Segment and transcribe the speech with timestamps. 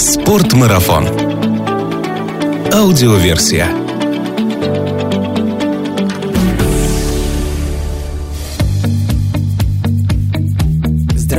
[0.00, 1.06] Спортмарафон.
[2.72, 3.79] Аудиоверсия.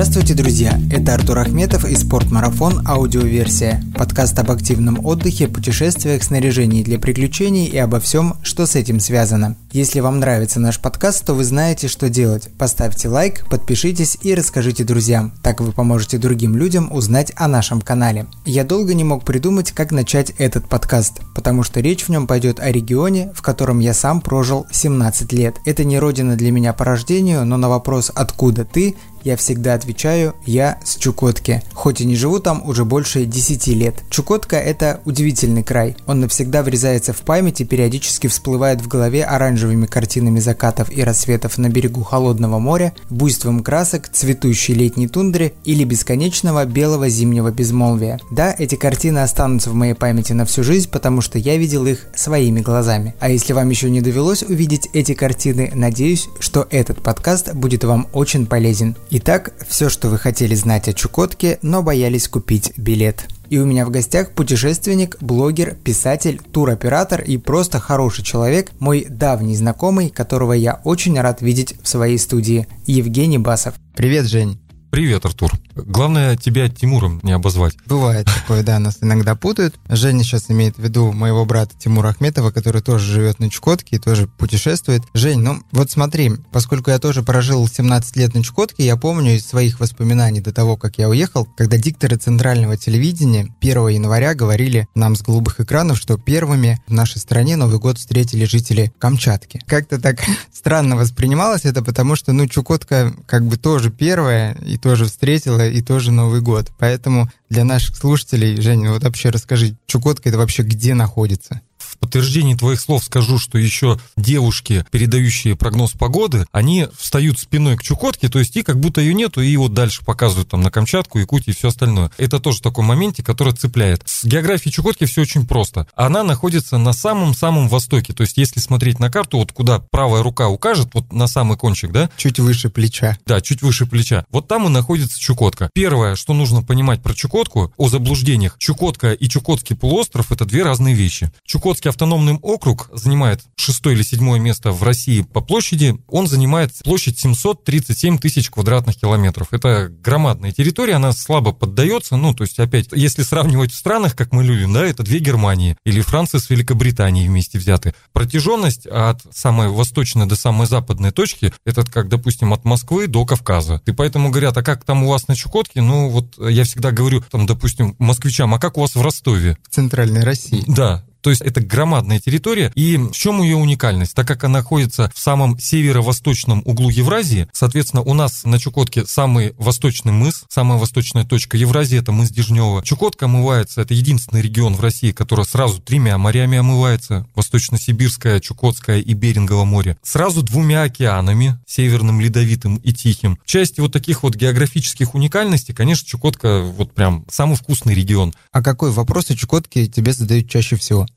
[0.02, 0.80] Здравствуйте, друзья!
[0.92, 3.84] Это Артур Ахметов и Спортмарафон аудиоверсия.
[3.96, 9.57] Подкаст об активном отдыхе, путешествиях, снаряжении для приключений и обо всем, что с этим связано.
[9.71, 12.50] Если вам нравится наш подкаст, то вы знаете, что делать.
[12.57, 15.34] Поставьте лайк, подпишитесь и расскажите друзьям.
[15.43, 18.25] Так вы поможете другим людям узнать о нашем канале.
[18.43, 22.60] Я долго не мог придумать, как начать этот подкаст, потому что речь в нем пойдет
[22.60, 25.57] о регионе, в котором я сам прожил 17 лет.
[25.64, 30.36] Это не родина для меня по рождению, но на вопрос «Откуда ты?» Я всегда отвечаю
[30.46, 33.95] «Я с Чукотки», хоть и не живу там уже больше 10 лет.
[34.09, 35.95] Чукотка– это удивительный край.
[36.08, 41.58] Он навсегда врезается в память и периодически всплывает в голове оранжевыми картинами закатов и рассветов
[41.58, 48.20] на берегу холодного моря, буйством красок, цветущей летней тундры или бесконечного белого зимнего безмолвия.
[48.31, 52.08] Да, эти картины останутся в моей памяти на всю жизнь, потому что я видел их
[52.16, 53.16] своими глазами.
[53.20, 58.08] А если вам еще не довелось увидеть эти картины, надеюсь, что этот подкаст будет вам
[58.14, 58.95] очень полезен.
[59.14, 63.28] Итак, все, что вы хотели знать о Чукотке, но боялись купить билет.
[63.50, 69.58] И у меня в гостях путешественник, блогер, писатель, туроператор и просто хороший человек, мой давний
[69.58, 73.73] знакомый, которого я очень рад видеть в своей студии, Евгений Басов.
[73.98, 74.58] Привет, Жень.
[74.92, 75.52] Привет, Артур.
[75.75, 77.75] Главное, тебя Тимуром не обозвать.
[77.86, 79.75] Бывает такое, да, нас иногда путают.
[79.89, 83.99] Женя сейчас имеет в виду моего брата Тимура Ахметова, который тоже живет на Чукотке и
[83.99, 85.03] тоже путешествует.
[85.14, 89.45] Жень, ну вот смотри, поскольку я тоже прожил 17 лет на Чукотке, я помню из
[89.45, 95.16] своих воспоминаний до того, как я уехал, когда дикторы центрального телевидения 1 января говорили нам
[95.16, 99.61] с голубых экранов, что первыми в нашей стране Новый год встретили жители Камчатки.
[99.67, 100.19] Как-то так
[100.53, 105.81] странно воспринималось это, потому что, ну, Чукотка как бы тоже первая, и тоже встретила, и
[105.81, 106.72] тоже Новый год.
[106.78, 111.62] Поэтому для наших слушателей, Женя, вот вообще расскажи, Чукотка это вообще где находится?
[111.92, 117.83] В подтверждении твоих слов скажу, что еще девушки, передающие прогноз погоды, они встают спиной к
[117.83, 121.20] Чукотке, то есть и как будто ее нету, и вот дальше показывают там на Камчатку,
[121.20, 122.11] Якутию и все остальное.
[122.17, 124.04] Это тоже такой моменте, который цепляет.
[124.05, 125.86] С географией Чукотки все очень просто.
[125.95, 130.47] Она находится на самом-самом востоке, то есть если смотреть на карту, вот куда правая рука
[130.47, 132.09] укажет, вот на самый кончик, да?
[132.16, 133.17] Чуть выше плеча.
[133.25, 134.25] Да, чуть выше плеча.
[134.29, 135.69] Вот там и находится Чукотка.
[135.73, 138.55] Первое, что нужно понимать про Чукотку, о заблуждениях.
[138.57, 141.31] Чукотка и Чукотский полуостров– это две разные вещи.
[141.45, 145.97] Чукотский автономный округ занимает шестое или седьмое место в России по площади.
[146.07, 149.49] Он занимает площадь 737 тысяч квадратных километров.
[149.51, 152.17] Это громадная территория, она слабо поддается.
[152.17, 155.77] Ну, то есть, опять, если сравнивать в странах, как мы любим, да, это две Германии
[155.85, 157.93] или Франция с Великобританией вместе взяты.
[158.13, 163.81] Протяженность от самой восточной до самой западной точки, это как, допустим, от Москвы до Кавказа.
[163.85, 165.81] И поэтому говорят, а как там у вас на Чукотке?
[165.81, 169.57] Ну, вот я всегда говорю, там, допустим, москвичам, а как у вас в Ростове?
[169.69, 170.63] В Центральной России.
[170.67, 172.71] Да, то есть это громадная территория.
[172.75, 174.13] И в чем ее уникальность?
[174.15, 179.55] Так как она находится в самом северо-восточном углу Евразии, соответственно, у нас на Чукотке самый
[179.57, 182.83] восточный мыс, самая восточная точка Евразии, это мыс Дежнева.
[182.83, 189.13] Чукотка омывается, это единственный регион в России, который сразу тремя морями омывается, Восточно-Сибирское, Чукотское и
[189.13, 189.97] Берингово море.
[190.03, 193.39] Сразу двумя океанами, Северным, Ледовитым и Тихим.
[193.43, 198.33] В вот таких вот географических уникальностей, конечно, Чукотка вот прям самый вкусный регион.
[198.51, 201.07] А какой вопрос о Чукотке тебе задают чаще всего?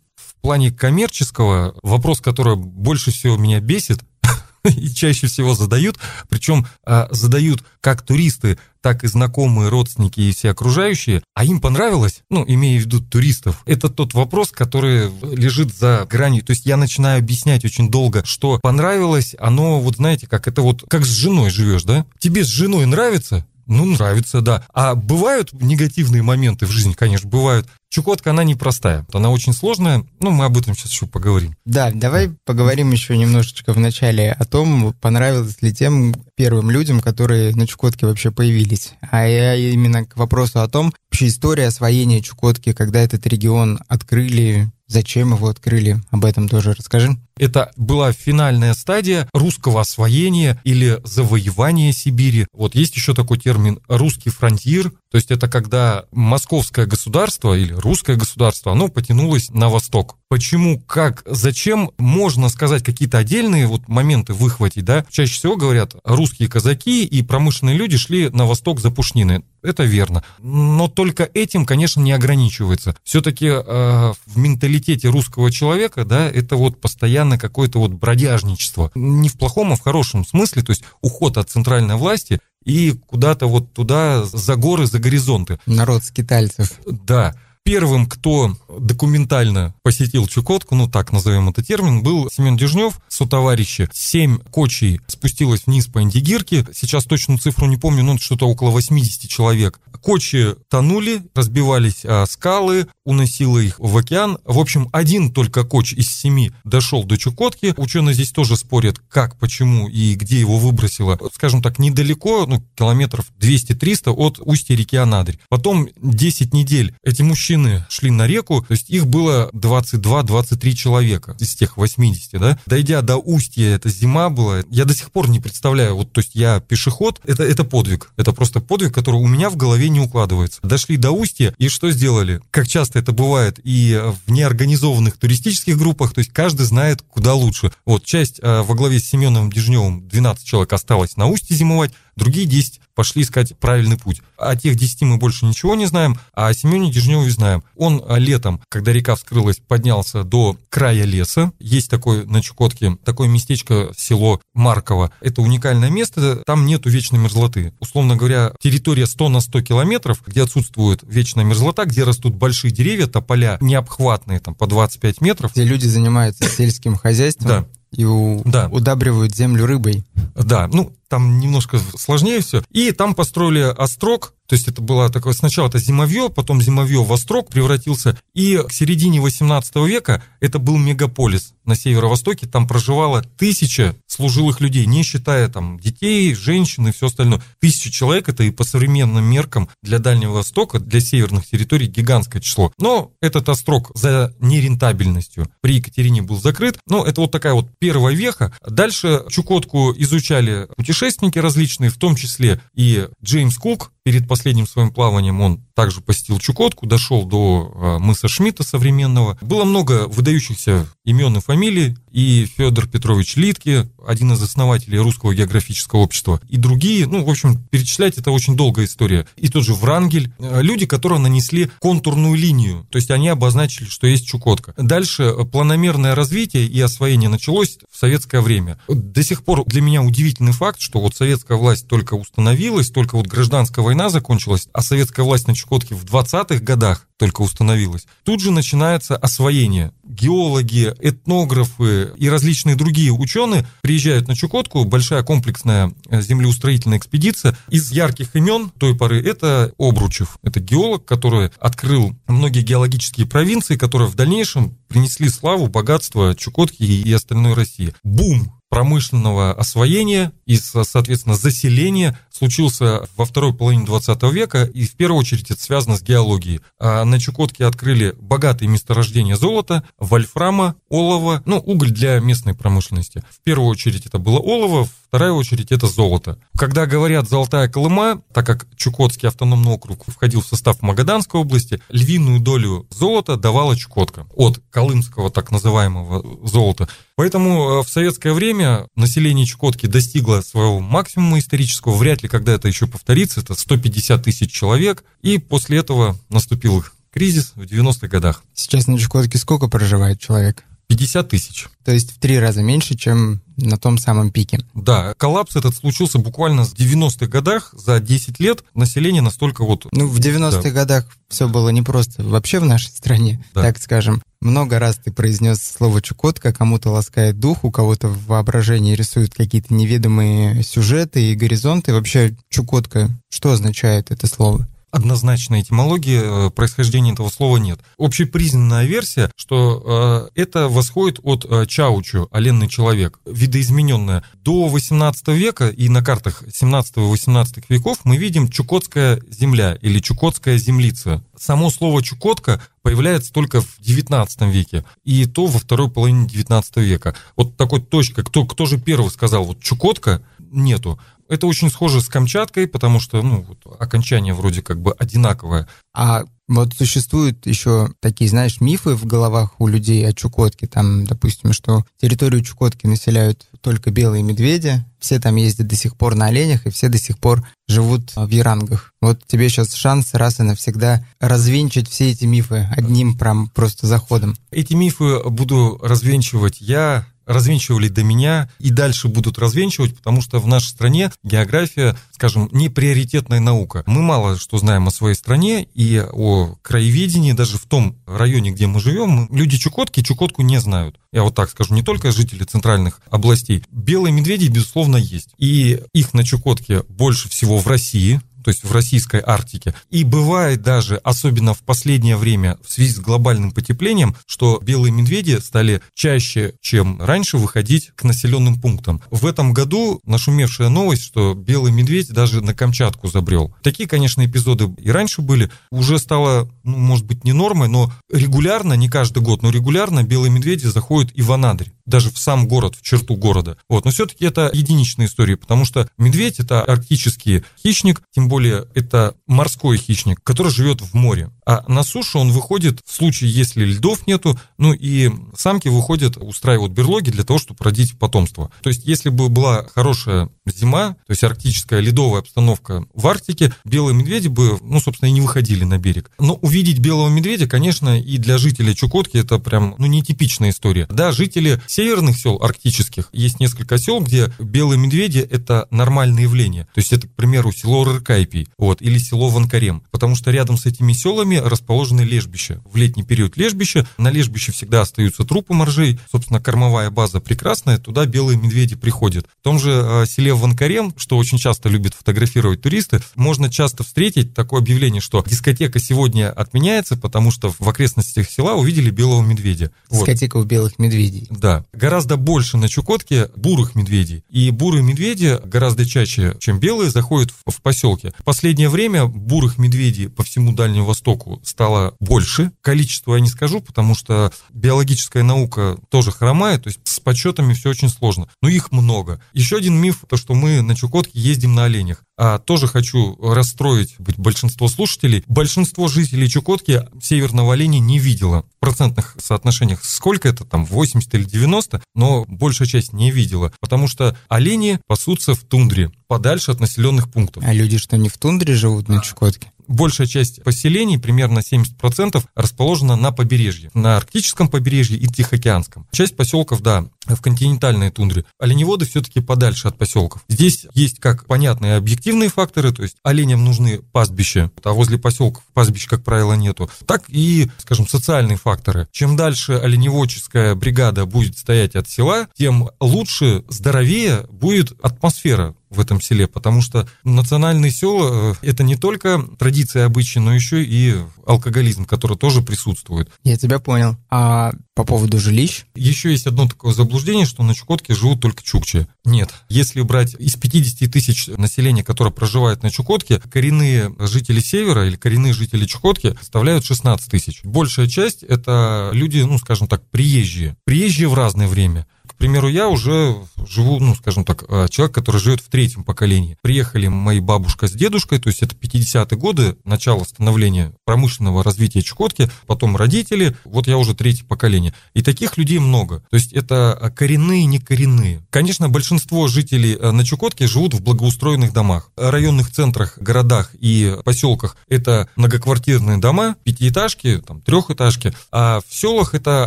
[0.44, 4.00] Плане коммерческого вопрос, который больше всего меня бесит,
[4.64, 10.50] и чаще всего задают, причем а, задают как туристы, так и знакомые, родственники и все
[10.50, 16.06] окружающие, а им понравилось, ну, имея в виду туристов, это тот вопрос, который лежит за
[16.10, 16.44] гранью.
[16.44, 20.84] То есть я начинаю объяснять очень долго, что понравилось, оно, вот знаете, как это вот,
[20.90, 22.04] как с женой живешь, да?
[22.18, 23.46] Тебе с женой нравится?
[23.66, 24.64] Ну, нравится, да.
[24.72, 27.66] А бывают негативные моменты в жизни, конечно, бывают.
[27.94, 31.54] Чукотка, она непростая, она очень сложная, ну, мы об этом сейчас еще поговорим.
[31.64, 37.54] Да, давай поговорим еще немножечко в начале о том, понравилось ли тем первым людям, которые
[37.54, 38.94] на Чукотке вообще появились.
[39.12, 44.72] А я именно к вопросу о том, вообще история освоения Чукотки, когда этот регион открыли,
[44.86, 46.00] Зачем его открыли?
[46.10, 47.16] Об этом тоже расскажи.
[47.36, 52.46] Это была финальная стадия русского освоения или завоевания Сибири.
[52.52, 58.16] Вот есть еще такой термин «русский фронтир», то есть это когда московское государство или русское
[58.16, 60.16] государство, оно потянулось на восток.
[60.28, 65.04] Почему, как, зачем, можно сказать какие-то отдельные вот моменты выхватить, да?
[65.10, 69.44] Чаще всего говорят, русские казаки и промышленные люди шли на восток за пушнины.
[69.64, 70.22] Это верно.
[70.40, 72.94] Но только этим, конечно, не ограничивается.
[73.02, 78.92] Все-таки э, в менталитете русского человека, да, это вот постоянно какое-то вот бродяжничество.
[78.94, 83.46] Не в плохом, а в хорошем смысле, то есть уход от центральной власти и куда-то
[83.46, 85.58] вот туда, за горы, за горизонты.
[85.66, 86.72] Народ скитальцев.
[86.86, 87.34] Да.
[87.64, 93.88] Первым, кто документально посетил Чукотку, ну так назовем это термин, был Семен Дежнев, сотоварищи.
[93.90, 96.66] Семь кочей спустилось вниз по Индигирке.
[96.74, 99.80] Сейчас точную цифру не помню, но что-то около 80 человек.
[100.02, 104.38] Кочи тонули, разбивались о скалы, уносило их в океан.
[104.44, 107.74] В общем, один только коч из семи дошел до Чукотки.
[107.76, 111.18] Ученые здесь тоже спорят, как, почему и где его выбросило.
[111.32, 115.38] Скажем так, недалеко, ну, километров 200-300 от устья реки Анадырь.
[115.48, 121.54] Потом 10 недель эти мужчины шли на реку, то есть их было 22-23 человека из
[121.54, 122.58] тех 80, да.
[122.66, 126.34] Дойдя до устья, это зима была, я до сих пор не представляю, вот, то есть
[126.34, 130.60] я пешеход, это, это подвиг, это просто подвиг, который у меня в голове не укладывается.
[130.62, 132.40] Дошли до устья, и что сделали?
[132.50, 137.72] Как часто это бывает и в неорганизованных туристических группах, то есть каждый знает, куда лучше.
[137.84, 142.46] Вот часть э, во главе с Семеновым Дежневым, 12 человек осталось на устье зимовать, другие
[142.46, 144.22] 10 пошли искать правильный путь.
[144.36, 147.62] О тех 10 мы больше ничего не знаем, а о Семене Дежневе знаем.
[147.76, 151.52] Он а, летом, когда река вскрылась, поднялся до края леса.
[151.58, 155.10] Есть такое на Чукотке, такое местечко, село Марково.
[155.20, 157.72] Это уникальное место, там нету вечной мерзлоты.
[157.80, 163.06] Условно говоря, территория 100 на 100 километров, где отсутствует вечная мерзлота, где растут большие деревья,
[163.06, 165.52] тополя необхватные, там по 25 метров.
[165.52, 167.48] Где люди занимаются сельским хозяйством.
[167.48, 168.68] Да и у, да.
[168.70, 170.04] удабривают землю рыбой.
[170.34, 172.62] Да, ну там немножко сложнее все.
[172.70, 177.12] И там построили острог, то есть это было такое, сначала это зимовье, потом зимовье в
[177.12, 178.18] острог превратился.
[178.34, 182.46] И к середине 18 века это был мегаполис на северо-востоке.
[182.46, 187.42] Там проживало тысяча служилых людей, не считая там детей, женщин и все остальное.
[187.60, 192.72] Тысяча человек это и по современным меркам для Дальнего Востока, для северных территорий гигантское число.
[192.78, 196.78] Но этот острог за нерентабельностью при Екатерине был закрыт.
[196.86, 198.52] Но это вот такая вот первая веха.
[198.66, 205.40] Дальше Чукотку изучали путешественники различные, в том числе и Джеймс Кук, перед последним своим плаванием
[205.40, 209.36] он также посетил Чукотку, дошел до а, мыса Шмидта современного.
[209.40, 216.00] Было много выдающихся имен и фамилий, и Федор Петрович Литке, один из основателей Русского географического
[216.00, 219.26] общества, и другие, ну, в общем, перечислять это очень долгая история.
[219.36, 224.06] И тот же Врангель, а, люди, которые нанесли контурную линию, то есть они обозначили, что
[224.06, 224.74] есть Чукотка.
[224.76, 228.78] Дальше планомерное развитие и освоение началось в советское время.
[228.88, 233.26] До сих пор для меня удивительный факт, что вот советская власть только установилась, только вот
[233.26, 238.06] гражданская война закончилась, а советская власть на Чукотке в 20-х годах только установилась.
[238.24, 239.92] Тут же начинается освоение.
[240.04, 247.56] Геологи, этнографы и различные другие ученые приезжают на Чукотку, большая комплексная э, землеустроительная экспедиция.
[247.68, 250.38] Из ярких имен той поры это Обручев.
[250.42, 257.12] Это геолог, который открыл многие геологические провинции, которые в дальнейшем принесли славу, богатство Чукотки и
[257.12, 257.94] остальной России.
[258.02, 265.20] Бум промышленного освоения и, соответственно, заселения случился во второй половине 20 века, и в первую
[265.20, 266.60] очередь это связано с геологией.
[266.80, 273.22] А на Чукотке открыли богатые месторождения золота, вольфрама, олова, ну, уголь для местной промышленности.
[273.30, 276.38] В первую очередь это было олово, вторая очередь это золото.
[276.58, 282.40] Когда говорят «золотая Колыма», так как Чукотский автономный округ входил в состав Магаданской области, львиную
[282.40, 286.88] долю золота давала Чукотка от колымского так называемого золота.
[287.16, 292.66] Поэтому э, в советское время население Чукотки достигло своего максимума исторического, вряд ли когда это
[292.66, 298.42] еще повторится, это 150 тысяч человек, и после этого наступил кризис в 90-х годах.
[298.52, 300.64] Сейчас на Чукотке сколько проживает человек?
[300.88, 301.68] 50 тысяч.
[301.84, 304.60] То есть в три раза меньше, чем на том самом пике.
[304.74, 309.86] Да, коллапс этот случился буквально в 90-х годах, за 10 лет население настолько вот...
[309.92, 310.70] Ну, в 90-х да.
[310.70, 313.62] годах все было непросто вообще в нашей стране, да.
[313.62, 314.22] так скажем.
[314.40, 319.72] Много раз ты произнес слово «чукотка», кому-то ласкает дух, у кого-то в воображении рисуют какие-то
[319.72, 321.94] неведомые сюжеты и горизонты.
[321.94, 324.68] Вообще, «чукотка», что означает это слово?
[324.94, 327.80] Однозначной этимологии э, происхождения этого слова нет.
[327.98, 334.22] Общепризнанная версия, что э, это восходит от э, чаучу, оленный человек, видоизмененная.
[334.44, 341.24] До 18 века и на картах 17-18 веков мы видим Чукотская земля или Чукотская землица.
[341.36, 347.16] Само слово Чукотка появляется только в 19 веке, и то во второй половине 19 века.
[347.34, 350.22] Вот такой точка, кто, кто же первый сказал, вот Чукотка,
[350.54, 350.98] нету.
[351.28, 355.66] Это очень схоже с Камчаткой, потому что, ну, вот, окончание вроде как бы одинаковое.
[355.94, 360.66] А Вот существуют еще такие, знаешь, мифы в головах у людей о Чукотке.
[360.66, 366.14] Там, допустим, что территорию Чукотки населяют только белые медведи, все там ездят до сих пор
[366.14, 368.92] на оленях, и все до сих пор живут в Ярангах.
[369.00, 374.36] Вот тебе сейчас шанс раз и навсегда развенчать все эти мифы одним прям просто заходом.
[374.50, 380.46] Эти мифы буду развенчивать я, развенчивали до меня и дальше будут развенчивать, потому что в
[380.46, 383.82] нашей стране география, скажем, не приоритетная наука.
[383.86, 388.66] Мы мало что знаем о своей стране и о краеведении, даже в том районе, где
[388.66, 390.98] мы живем, люди Чукотки Чукотку не знают.
[391.12, 393.64] Я вот так скажу, не только жители центральных областей.
[393.70, 395.30] Белые медведи, безусловно, есть.
[395.38, 399.74] И их на Чукотке больше всего в России, то есть в российской Арктике.
[399.90, 405.38] И бывает даже, особенно в последнее время, в связи с глобальным потеплением, что белые медведи
[405.38, 409.02] стали чаще, чем раньше, выходить к населенным пунктам.
[409.10, 413.54] В этом году нашумевшая новость, что белый медведь даже на Камчатку забрел.
[413.62, 415.50] Такие, конечно, эпизоды и раньше были.
[415.70, 420.30] Уже стало, ну, может быть, не нормой, но регулярно, не каждый год, но регулярно белые
[420.30, 423.56] медведи заходят и в Анадырь даже в сам город, в черту города.
[423.68, 423.84] Вот.
[423.84, 429.76] Но все-таки это единичная история, потому что медведь это арктический хищник, тем более это морской
[429.76, 431.30] хищник, который живет в море.
[431.46, 436.72] А на сушу он выходит в случае, если льдов нету, ну и самки выходят, устраивают
[436.72, 438.50] берлоги для того, чтобы родить потомство.
[438.62, 443.94] То есть, если бы была хорошая зима, то есть арктическая ледовая обстановка в Арктике, белые
[443.94, 446.10] медведи бы, ну, собственно, и не выходили на берег.
[446.18, 450.86] Но увидеть белого медведя, конечно, и для жителей Чукотки это прям, ну, нетипичная история.
[450.90, 456.64] Да, жители северных сел арктических, есть несколько сел, где белые медведи– это нормальное явление.
[456.74, 457.84] То есть это, к примеру, село
[458.24, 462.62] Рыркайпий, вот, или село Ванкарем, потому что рядом с этими селами расположены лежбища.
[462.64, 468.06] В летний период лежбища, на лежбище всегда остаются трупы моржей, собственно, кормовая база прекрасная, туда
[468.06, 469.26] белые медведи приходят.
[469.40, 474.34] В том же э, селе Ванкарем, что очень часто любят фотографировать туристы, можно часто встретить
[474.34, 479.70] такое объявление, что дискотека сегодня отменяется, потому что в окрестностях села увидели белого медведя.
[479.90, 480.44] Дискотека вот.
[480.44, 481.26] у белых медведей.
[481.30, 484.24] Да, Гораздо больше на Чукотке бурых медведей.
[484.30, 488.12] И бурые медведи гораздо чаще, чем белые, заходят в, в поселки.
[488.24, 492.52] Последнее время бурых медведей по всему Дальнему Востоку стало больше.
[492.60, 497.70] Количество я не скажу, потому что биологическая наука тоже хромает, то есть с подсчетами все
[497.70, 498.28] очень сложно.
[498.42, 499.20] Но их много.
[499.32, 502.04] Еще один миф, то что мы на Чукотке ездим на оленях.
[502.16, 505.24] А тоже хочу расстроить большинство слушателей.
[505.26, 508.44] Большинство жителей Чукотки северного оленя не видело.
[508.56, 513.52] В процентных соотношениях сколько это, там 80 или 90, но большая часть не видела.
[513.60, 517.42] Потому что олени пасутся в тундре, подальше от населенных пунктов.
[517.46, 519.50] А люди что, не в тундре живут на Чукотке?
[519.68, 525.86] большая часть поселений, примерно 70%, расположена на побережье, на арктическом побережье и Тихоокеанском.
[525.92, 528.24] Часть поселков, да, в континентальной тундре.
[528.38, 530.24] Оленеводы все-таки подальше от поселков.
[530.28, 535.86] Здесь есть как понятные объективные факторы, то есть оленям нужны пастбища, а возле поселков пастбищ,
[535.86, 538.88] как правило, нету, так и, скажем, социальные факторы.
[538.92, 546.00] Чем дальше оленеводческая бригада будет стоять от села, тем лучше, здоровее будет атмосфера в этом
[546.00, 550.94] селе, потому что национальные села э,– это не только традиции обычаи, но еще и
[551.26, 553.10] алкоголизм, который тоже присутствует.
[553.24, 553.96] Я тебя понял.
[554.10, 555.64] А по поводу жилищ?
[555.74, 556.93] Еще есть одно такое заблуждение,
[557.26, 558.86] что на Чукотке живут только чукчи.
[559.04, 559.32] Нет.
[559.48, 565.32] Если брать из 50 тысяч населения, которое проживает на Чукотке, коренные жители Севера или коренные
[565.32, 567.40] жители Чукотки составляют 16 тысяч.
[567.44, 570.56] Большая часть– это люди, ну, скажем так, приезжие.
[570.64, 571.86] Приезжие в разное время.
[572.14, 573.16] К примеру, я уже
[573.46, 576.36] живу, ну, скажем так, э, человек, который живет в третьем поколении.
[576.42, 582.30] Приехали мои бабушка с дедушкой, то есть это 50-е годы, начало становления промышленного развития Чукотки,
[582.46, 584.74] потом родители, вот я уже третье поколение.
[584.94, 586.00] И таких людей много.
[586.10, 588.22] То есть это коренные, не коренные.
[588.30, 591.90] Конечно, большинство жителей э, на Чукотке живут в благоустроенных домах.
[591.96, 599.14] В районных центрах, городах и поселках это многоквартирные дома, пятиэтажки, там, трехэтажки, а в селах
[599.14, 599.46] это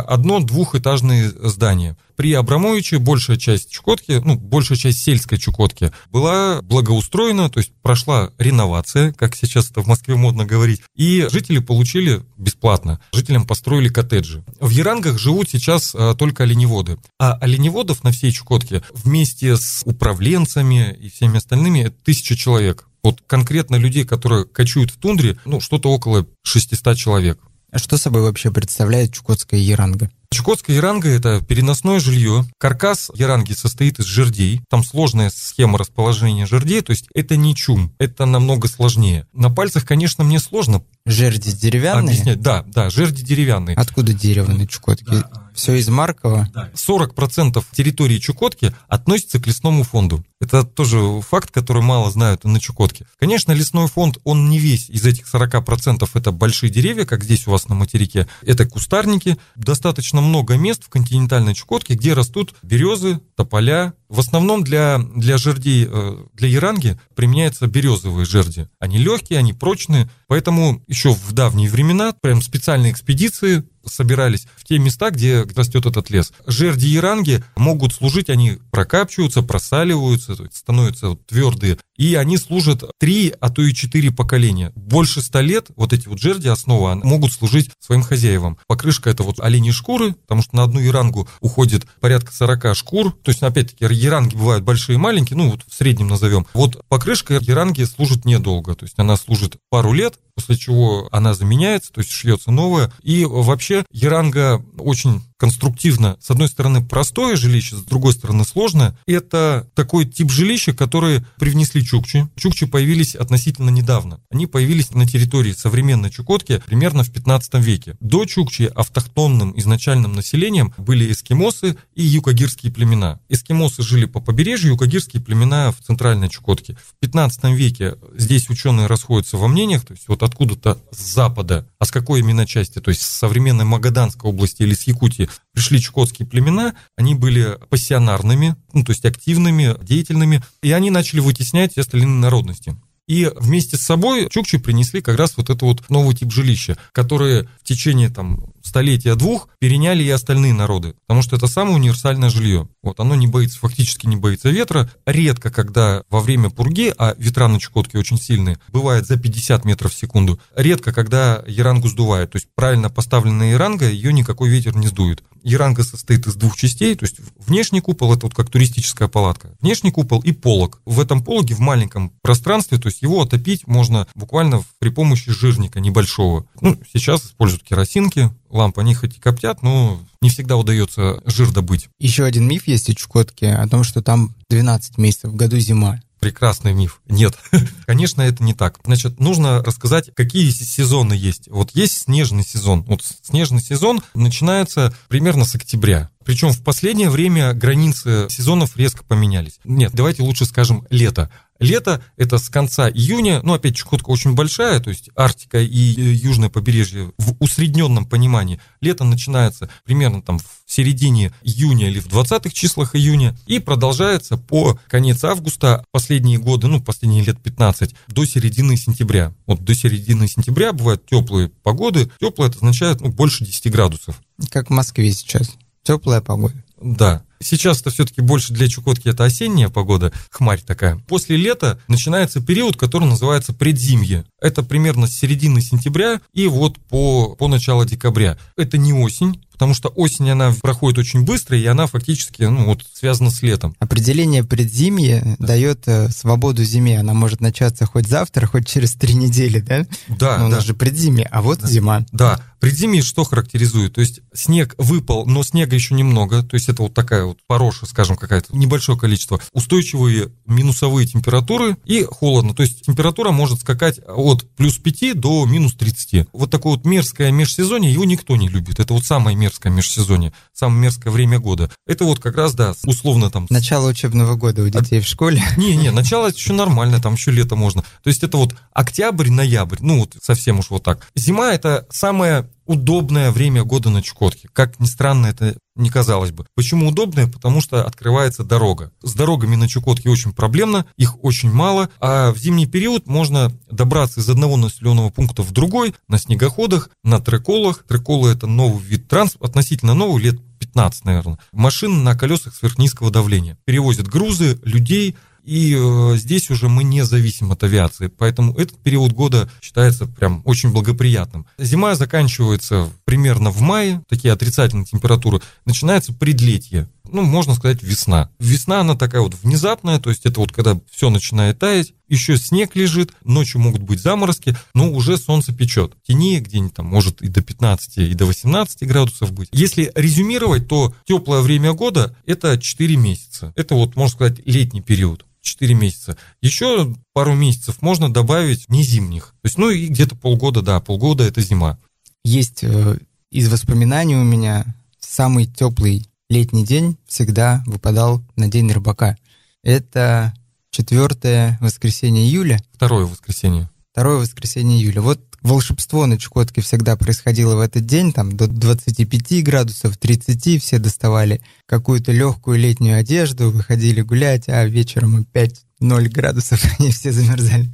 [0.00, 1.96] одно-двухэтажные здания.
[2.18, 8.32] При Абрамовиче большая часть Чукотки, ну, большая часть сельской Чукотки была благоустроена, то есть прошла
[8.38, 12.98] реновация, как сейчас это в Москве модно говорить, и жители получили бесплатно.
[13.12, 14.42] Жителям построили коттеджи.
[14.58, 16.98] В Ярангах живут сейчас а, только оленеводы.
[17.20, 22.88] А оленеводов на всей Чукотке вместе с управленцами и всеми остальными это тысяча человек.
[23.04, 27.38] Вот конкретно людей, которые кочуют в тундре, ну, что-то около 600 человек.
[27.70, 30.10] А что собой вообще представляет чукотская яранга?
[30.30, 32.46] Чукотская яранга– это переносное жилье.
[32.58, 34.62] Каркас яранги состоит из жердей.
[34.68, 39.26] Там сложная схема расположения жердей, то есть это не чум, это намного сложнее.
[39.32, 42.12] На пальцах, конечно, мне сложно Жерди деревянные?
[42.12, 43.76] Объяснять, да, да, жерди деревянные.
[43.76, 45.06] Откуда дерево на Чукотке?
[45.06, 45.47] Да.
[45.58, 46.48] Все из Маркова?
[46.72, 50.24] 40% территории Чукотки относится к лесному фонду.
[50.40, 53.06] Это тоже факт, который мало знают на Чукотке.
[53.18, 54.88] Конечно, лесной фонд, он не весь.
[54.88, 58.28] Из этих 40% это большие деревья, как здесь у вас на материке.
[58.42, 59.36] Это кустарники.
[59.56, 63.94] Достаточно много мест в континентальной Чукотке, где растут березы, тополя.
[64.08, 68.68] В основном для, для жердей, э, для яранги применяются березовые жерди.
[68.78, 70.08] Они легкие, они прочные.
[70.28, 76.10] Поэтому еще в давние времена прям специальные экспедиции собирались в те места, где растет этот
[76.10, 76.32] лес.
[76.46, 83.60] Жерди яранги могут служить, они прокапчиваются, просаливаются, становятся твердые, и они служат три, а то
[83.62, 84.72] и четыре поколения.
[84.74, 88.56] Больше ста лет вот эти вот жерди, основа, могут служить своим хозяевам.
[88.66, 93.30] Покрышка это вот оленьи шкуры, потому что на одну ярангу уходит порядка 40 шкур, то
[93.30, 96.46] есть, опять-таки, яранги бывают большие и маленькие, ну вот в среднем назовем.
[96.54, 101.92] Вот покрышка яранги служит недолго, то есть она служит пару лет, после чего она заменяется,
[101.92, 102.92] то есть шьется новая.
[103.02, 108.98] И вообще Яранга очень конструктивно, с одной стороны, простое жилище, с другой стороны, сложное.
[109.06, 112.28] Это такой тип жилища, который привнесли чукчи.
[112.36, 114.20] Чукчи появились относительно недавно.
[114.30, 117.96] Они появились на территории современной Чукотки примерно в 15 веке.
[118.00, 123.20] До чукчи автохтонным изначальным населением были эскимосы и юкагирские племена.
[123.28, 126.74] Эскимосы жили по побережью, юкагирские племена в центральной Чукотке.
[126.74, 131.84] В 15 веке здесь ученые расходятся во мнениях, то есть вот откуда-то с запада, а
[131.84, 136.26] с какой именно части, то есть с современной Магаданской области или с Якутии, пришли чукотские
[136.26, 142.08] племена, они были пассионарными, ну, то есть активными, деятельными, и они начали вытеснять все остальные
[142.08, 142.76] народности.
[143.08, 147.48] И вместе с собой чукчи принесли как раз вот это вот новый тип жилища, которые
[147.60, 152.68] в течение там столетия-двух переняли и остальные народы, потому что это самое универсальное жилье.
[152.82, 154.90] Вот, оно не боится, фактически не боится ветра.
[155.06, 159.92] Редко, когда во время пурги, а ветра на Чукотке очень сильные, бывает за 50 метров
[159.92, 162.30] в секунду, редко, когда ярангу сдувает.
[162.30, 165.22] То есть правильно поставленная яранга, ее никакой ветер не сдует.
[165.42, 169.90] Яранга состоит из двух частей, то есть внешний купол, это вот как туристическая палатка, внешний
[169.90, 170.80] купол и полог.
[170.84, 175.80] В этом пологе в маленьком пространстве, то есть его отопить можно буквально при помощи жирника
[175.80, 176.46] небольшого.
[176.60, 181.88] Ну, сейчас используют керосинки, лампы, они хоть и коптят, но не всегда удается жир добыть.
[181.98, 186.00] Еще один миф есть у Чукотки о том, что там 12 месяцев в году зима.
[186.20, 187.00] Прекрасный миф.
[187.08, 187.38] Нет,
[187.86, 188.80] конечно, это не так.
[188.84, 191.48] Значит, нужно рассказать, какие сезоны есть.
[191.48, 192.82] Вот есть снежный сезон.
[192.82, 196.10] Вот снежный сезон начинается примерно с октября.
[196.24, 199.60] Причем в последнее время границы сезонов резко поменялись.
[199.64, 201.30] Нет, давайте лучше скажем лето.
[201.60, 206.12] Лето– это с конца июня, ну, опять Чукотка очень большая, то есть Арктика и э,
[206.14, 208.60] южное побережье в усредненном понимании.
[208.80, 214.78] Лето начинается примерно там в середине июня или в 20-х числах июня и продолжается по
[214.88, 219.34] конец августа, последние годы, ну, последние лет 15, до середины сентября.
[219.46, 222.10] Вот до середины сентября бывают теплые погоды.
[222.20, 224.20] Теплое это означает ну, больше 10 градусов.
[224.50, 225.56] Как в Москве сейчас.
[225.82, 226.54] Теплая погода.
[226.80, 227.24] Да.
[227.40, 230.96] Сейчас это все-таки больше для Чукотки это осенняя погода, хмарь такая.
[231.06, 234.24] После лета начинается период, который называется предзимье.
[234.40, 238.38] Это примерно с середины сентября и вот по, по начало декабря.
[238.56, 242.84] Это не осень, потому что осень, она проходит очень быстро, и она фактически ну, вот,
[242.92, 243.74] связана с летом.
[243.80, 245.48] Определение предзимья да.
[245.48, 247.00] дает э, свободу зиме.
[247.00, 249.84] Она может начаться хоть завтра, хоть через три недели, да?
[250.06, 250.38] Да.
[250.38, 250.66] Но у нас да.
[250.66, 251.66] же предзимье, а вот да.
[251.66, 252.06] зима.
[252.12, 252.40] Да.
[252.60, 253.94] Предзимье что характеризует?
[253.94, 257.86] То есть снег выпал, но снега еще немного, то есть это вот такая вот пороша,
[257.86, 259.40] скажем, какая-то, небольшое количество.
[259.52, 265.74] Устойчивые минусовые температуры и холодно, то есть температура может скакать от плюс 5 до минус
[265.74, 266.28] 30.
[266.32, 268.80] Вот такое вот мерзкое межсезонье, его никто не любит.
[268.80, 271.70] Это вот самое мерзкое межсезонье, самое мерзкое время года.
[271.86, 273.46] Это вот как раз, да, условно там...
[273.50, 275.02] Начало учебного года у детей а...
[275.02, 275.42] в школе.
[275.56, 277.82] Не-не, начало еще нормально, там еще лето можно.
[278.02, 281.06] То есть это вот октябрь, ноябрь, ну вот совсем уж вот так.
[281.14, 284.48] Зима это самое удобное время года на Чукотке.
[284.52, 286.46] Как ни странно это не казалось бы.
[286.54, 287.26] Почему удобное?
[287.26, 288.92] Потому что открывается дорога.
[289.02, 294.20] С дорогами на Чукотке очень проблемно, их очень мало, а в зимний период можно добраться
[294.20, 297.84] из одного населенного пункта в другой на снегоходах, на треколах.
[297.88, 301.38] Треколы это новый вид транспорта, относительно новый, лет 15, наверное.
[301.52, 303.56] Машины на колесах сверхнизкого давления.
[303.64, 305.16] Перевозят грузы, людей,
[305.48, 310.42] и э, здесь уже мы не зависим от авиации, поэтому этот период года считается прям
[310.44, 311.46] очень благоприятным.
[311.56, 318.30] Зима заканчивается примерно в мае, такие отрицательные температуры, начинается предлетье, ну, можно сказать, весна.
[318.38, 322.76] Весна, она такая вот внезапная, то есть это вот когда все начинает таять, еще снег
[322.76, 325.94] лежит, ночью могут быть заморозки, но уже солнце печет.
[326.06, 329.48] Тени где-нибудь там может и до 15, и до 18 градусов быть.
[329.52, 333.52] Если резюмировать, то теплое время года– это 4 месяца.
[333.56, 335.24] Это вот, можно сказать, летний период.
[335.48, 336.16] 4 месяца.
[336.40, 339.34] Еще пару месяцев можно добавить не зимних.
[339.42, 341.78] То есть, ну и где-то полгода, да, полгода это зима.
[342.24, 342.98] Есть э,
[343.30, 344.64] из воспоминаний у меня
[345.00, 349.16] самый теплый летний день всегда выпадал на День рыбака.
[349.62, 350.34] Это
[350.70, 352.62] четвертое воскресенье июля.
[352.72, 353.70] Второе воскресенье.
[353.92, 355.00] Второе воскресенье июля.
[355.00, 360.78] Вот волшебство на Чукотке всегда происходило в этот день, там до 25 градусов, 30 все
[360.78, 367.70] доставали какую-то легкую летнюю одежду, выходили гулять, а вечером опять 0 градусов, они все замерзали.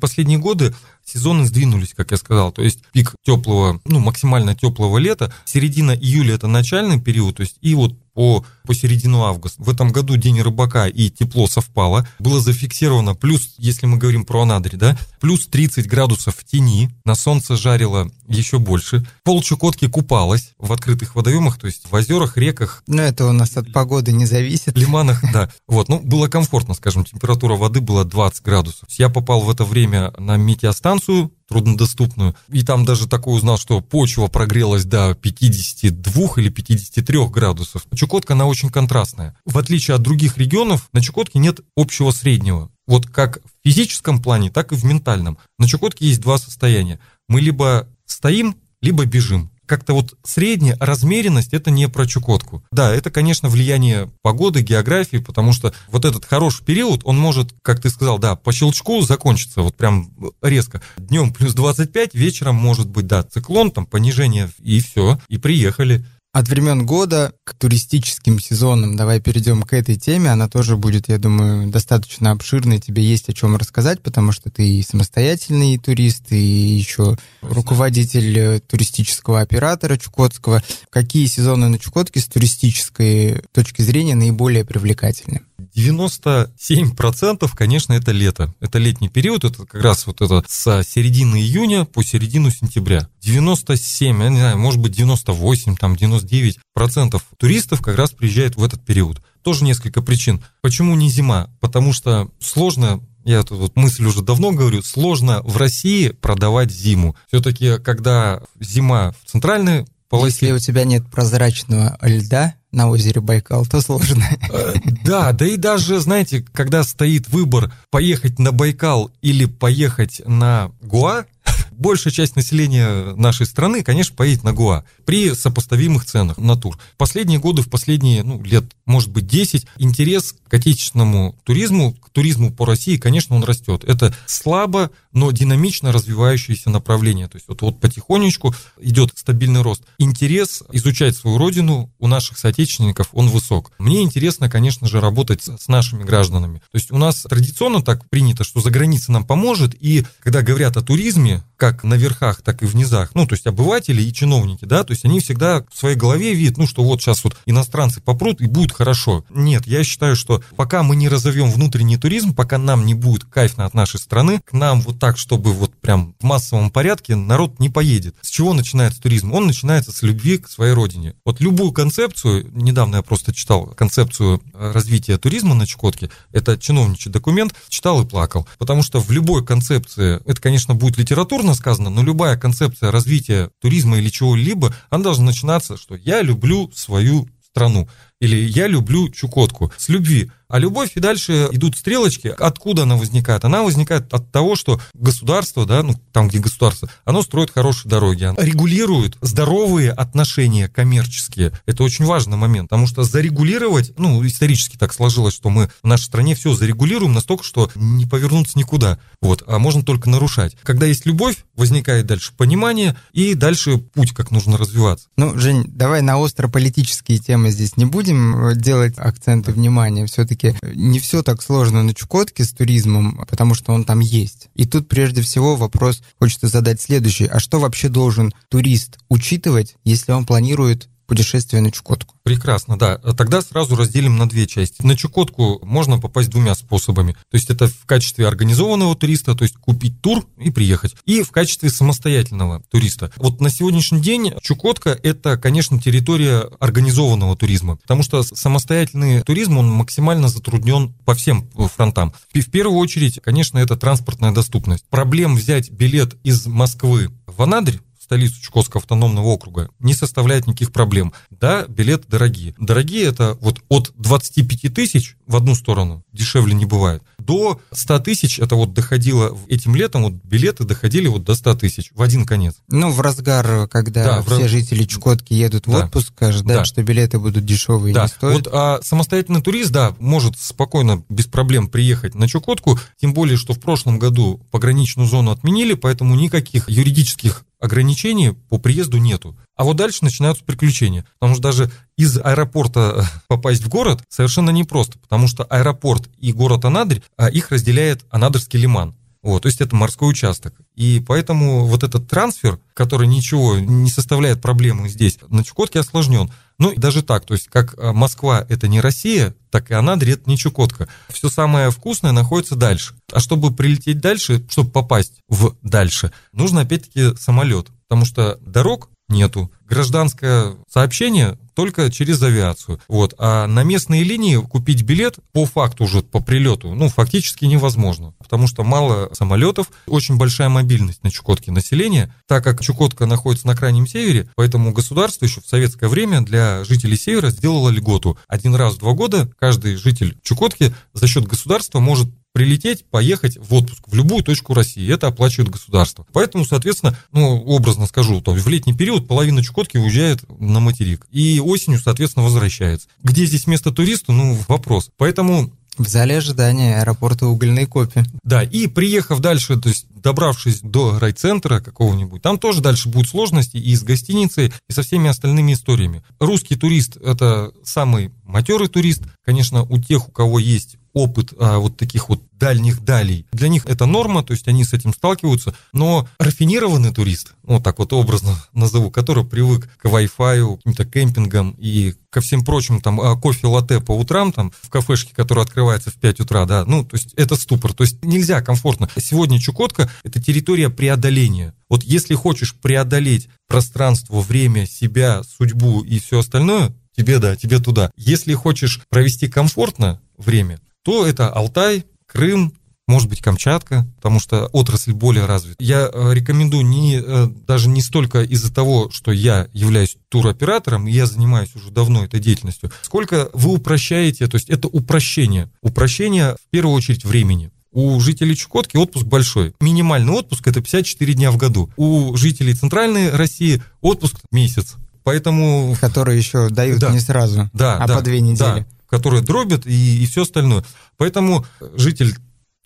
[0.00, 0.74] Последние годы
[1.04, 2.52] сезоны сдвинулись, как я сказал.
[2.52, 7.56] То есть пик теплого, ну, максимально теплого лета, середина июля это начальный период, то есть
[7.60, 9.62] и вот по, по середину августа.
[9.62, 12.06] В этом году День рыбака и тепло совпало.
[12.18, 17.14] Было зафиксировано плюс, если мы говорим про Анадырь, да, плюс 30 градусов в тени, на
[17.14, 19.06] солнце жарило еще больше.
[19.22, 22.82] Пол Чукотки купалась в открытых водоемах, то есть в озерах, реках.
[22.86, 24.76] Ну, это у нас от погоды не зависит.
[24.76, 25.50] Лиманах, да.
[25.66, 28.88] Вот, ну, было комфортно, скажем, температура воды была 20 градусов.
[28.90, 32.34] Я попал в это время на метеостанцию, труднодоступную.
[32.50, 37.86] И там даже такое узнал, что почва прогрелась до 52 или 53 градусов.
[37.94, 39.36] Чукотка, она очень контрастная.
[39.44, 42.70] В отличие от других регионов, на Чукотке нет общего среднего.
[42.86, 45.38] Вот как в физическом плане, так и в ментальном.
[45.58, 47.00] На Чукотке есть два состояния.
[47.28, 52.64] Мы либо стоим, либо бежим как-то вот средняя размеренность это не про Чукотку.
[52.70, 57.80] Да, это, конечно, влияние погоды, географии, потому что вот этот хороший период, он может, как
[57.80, 60.80] ты сказал, да, по щелчку закончиться, вот прям резко.
[60.96, 66.04] Днем плюс 25, вечером может быть, да, циклон, там понижение, и все, и приехали.
[66.36, 70.30] От времен года к туристическим сезонам давай перейдем к этой теме.
[70.30, 72.78] Она тоже будет, я думаю, достаточно обширной.
[72.78, 78.60] Тебе есть о чем рассказать, потому что ты и самостоятельный турист, и еще руководитель э,
[78.60, 80.62] туристического оператора Чукотского.
[80.90, 85.40] Какие сезоны на Чукотке с туристической точки зрения наиболее привлекательны?
[85.76, 88.54] 97% конечно, это лето.
[88.60, 93.08] Это летний период, это как раз вот это с середины июня по середину сентября.
[93.20, 98.84] 97, я не знаю, может быть 98, там 99% туристов как раз приезжает в этот
[98.84, 99.20] период.
[99.42, 100.42] Тоже несколько причин.
[100.62, 101.50] Почему не зима?
[101.60, 107.16] Потому что сложно я тут вот мысль уже давно говорю, сложно в России продавать зиму.
[107.26, 110.46] Все-таки, когда зима в центральной полосе...
[110.46, 114.24] Если у тебя нет прозрачного льда, на озере Байкал, то сложно.
[114.48, 120.70] Э, да, да и даже, знаете, когда стоит выбор поехать на Байкал или поехать на
[120.80, 121.24] Гуа,
[121.72, 126.78] большая часть населения нашей страны, конечно, поедет на Гуа при сопоставимых ценах на тур.
[126.96, 132.64] Последние годы, в последние ну, лет, может быть, 10, интерес к отечественному туризму, туризму по
[132.64, 133.84] России, конечно, он растет.
[133.84, 137.28] Это слабо, но динамично развивающееся направление.
[137.28, 139.82] То есть вот, вот потихонечку идет стабильный рост.
[139.98, 143.70] Интерес изучать свою родину у наших соотечественников, он высок.
[143.78, 146.60] Мне интересно, конечно же, работать с нашими гражданами.
[146.72, 150.78] То есть у нас традиционно так принято, что за границей нам поможет, и когда говорят
[150.78, 154.64] о туризме, как на верхах, так и в низах, ну, то есть обыватели и чиновники,
[154.64, 158.00] да, то есть они всегда в своей голове видят, ну, что вот сейчас вот иностранцы
[158.00, 159.22] попрут и будет хорошо.
[159.28, 161.98] Нет, я считаю, что пока мы не разовьем внутренний
[162.34, 166.14] пока нам не будет кайфно от нашей страны, к нам вот так, чтобы вот прям
[166.20, 168.14] в массовом порядке народ не поедет.
[168.22, 169.32] С чего начинается туризм?
[169.32, 171.14] Он начинается с любви к своей родине.
[171.24, 177.54] Вот любую концепцию, недавно я просто читал концепцию развития туризма на Чукотке, это чиновничий документ,
[177.68, 182.36] читал и плакал, потому что в любой концепции, это, конечно, будет литературно, сказано, но любая
[182.36, 187.88] концепция развития туризма или чего-либо, она должна начинаться, что я люблю свою страну.
[188.20, 189.72] Или я люблю Чукотку.
[189.76, 190.30] С любви.
[190.48, 192.32] А любовь и дальше идут стрелочки.
[192.38, 193.44] Откуда она возникает?
[193.44, 198.32] Она возникает от того, что государство, да, ну там, где государство, оно строит хорошие дороги,
[198.38, 201.52] регулирует здоровые отношения коммерческие.
[201.66, 206.04] Это очень важный момент, потому что зарегулировать, ну, исторически так сложилось, что мы в нашей
[206.04, 209.00] стране все зарегулируем настолько, что не повернуться никуда.
[209.20, 210.56] Вот, а можно только нарушать.
[210.62, 215.08] Когда есть любовь, возникает дальше понимание и дальше путь, как нужно развиваться.
[215.16, 218.05] Ну, Жень, давай на остро-политические темы здесь не будем
[218.54, 220.06] делать акценты внимания.
[220.06, 224.48] Все-таки все-таки не все так сложно на Чукотке с туризмом, потому что он там есть.
[224.54, 227.26] И тут прежде всего вопрос хочется задать следующий.
[227.26, 232.14] А что вообще должен турист учитывать, если он планирует путешествие на Чукотку.
[232.22, 232.98] Прекрасно, да.
[232.98, 234.82] Тогда сразу разделим на две части.
[234.82, 237.12] На Чукотку можно попасть двумя способами.
[237.12, 240.96] То есть это в качестве организованного туриста, то есть купить тур и приехать.
[241.04, 243.12] И в качестве самостоятельного туриста.
[243.16, 247.76] Вот на сегодняшний день Чукотка– это, конечно, территория организованного туризма.
[247.76, 252.12] Потому что самостоятельный туризм, он максимально затруднен по всем фронтам.
[252.32, 254.84] И в первую очередь, конечно, это транспортная доступность.
[254.90, 261.12] Проблем взять билет из Москвы в Анадырь столицу Чукотского автономного округа, не составляет никаких проблем.
[261.30, 262.54] Да, билеты дорогие.
[262.56, 268.38] Дорогие это вот от 25 тысяч в одну сторону, дешевле не бывает, до 100 тысяч,
[268.38, 272.54] это вот доходило этим летом, вот билеты доходили вот до 100 тысяч в один конец.
[272.68, 274.48] Ну, в разгар, когда да, все в...
[274.48, 275.86] жители Чукотки едут в да.
[275.86, 276.64] отпуск, ожидают, да.
[276.64, 278.04] что билеты будут дешевые да.
[278.04, 278.36] не стоят.
[278.36, 283.52] Вот а самостоятельный турист, да, может спокойно, без проблем приехать на Чукотку, тем более, что
[283.52, 289.36] в прошлом году пограничную зону отменили, поэтому никаких юридических ограничений по приезду нету.
[289.56, 291.06] А вот дальше начинаются приключения.
[291.18, 296.32] Потому что даже из аэропорта э, попасть в город совершенно непросто, потому что аэропорт и
[296.32, 298.94] город Анадырь, а их разделяет Анадырский лиман.
[299.22, 300.54] Вот, то есть это морской участок.
[300.76, 306.30] И поэтому вот этот трансфер, который ничего не составляет проблемы здесь, на Чукотке осложнен.
[306.58, 310.28] Ну, даже так, то есть как э, Москва это не Россия, так и Анадырь это
[310.28, 310.88] не Чукотка.
[311.08, 312.94] Все самое вкусное находится дальше.
[313.12, 317.68] А чтобы прилететь дальше, чтобы попасть в дальше, нужно опять-таки самолет.
[317.88, 319.50] Потому что дорог нету.
[319.68, 322.78] Гражданское сообщение только через авиацию.
[322.86, 323.14] Вот.
[323.18, 328.46] А на местные линии купить билет по факту уже по прилету, ну, фактически невозможно, потому
[328.46, 333.86] что мало самолетов, очень большая мобильность на Чукотке населения, так как Чукотка находится на крайнем
[333.86, 338.18] севере, поэтому государство еще в советское время для жителей севера сделало льготу.
[338.28, 343.54] Один раз в два года каждый житель Чукотки за счет государства может прилететь, поехать в
[343.54, 344.92] отпуск в любую точку России.
[344.92, 346.04] Это оплачивает государство.
[346.12, 351.06] Поэтому, соответственно, ну, образно скажу, то, в летний период половина Чукотки уезжает на материк.
[351.10, 352.88] И осенью, соответственно, возвращается.
[353.02, 354.90] Где здесь место туриста, ну, вопрос.
[354.98, 358.02] Поэтому в зале ожидания аэропорта угольной копи.
[358.22, 363.56] Да, и приехав дальше, то есть добравшись до райцентра какого-нибудь, там тоже дальше будут сложности
[363.56, 366.02] и с гостиницей, и со всеми остальными историями.
[366.20, 369.04] Русский турист– это самый матерый турист.
[369.24, 373.26] Конечно, у тех, у кого есть опыт а, вот таких вот дальних далей.
[373.30, 377.78] Для них это норма, то есть они с этим сталкиваются, но рафинированный турист, вот так
[377.78, 383.14] вот образно назову, который привык к Wi-Fi, каким-то кемпингам и ко всем прочим, там, а,
[383.14, 386.96] кофе латте по утрам, там, в кафешке, которая открывается в 5 утра, да, ну, то
[386.96, 388.88] есть это ступор, то есть нельзя комфортно.
[388.96, 391.52] Сегодня Чукотка– это территория преодоления.
[391.68, 397.90] Вот если хочешь преодолеть пространство, время, себя, судьбу и все остальное, тебе да, тебе туда.
[397.96, 402.54] Если хочешь провести комфортно время, то это Алтай, Крым,
[402.86, 405.56] может быть, Камчатка, потому что отрасль более развита.
[405.58, 410.92] Я э, рекомендую не, э, даже не столько из-за того, что я являюсь туроператором, и
[410.92, 415.50] я занимаюсь уже давно этой деятельностью, сколько вы упрощаете, то есть это упрощение.
[415.60, 417.50] Упрощение в первую очередь времени.
[417.72, 419.54] У жителей Чукотки отпуск большой.
[419.60, 421.68] Минимальный отпуск это 54 дня в году.
[421.76, 424.76] У жителей Центральной России отпуск месяц.
[425.02, 425.76] Поэтому...
[425.80, 428.60] Которые еще дают да, не сразу, да, а да, по две недели.
[428.60, 430.64] Да, которые дробят и, и все остальное.
[430.96, 431.44] Поэтому
[431.74, 432.14] житель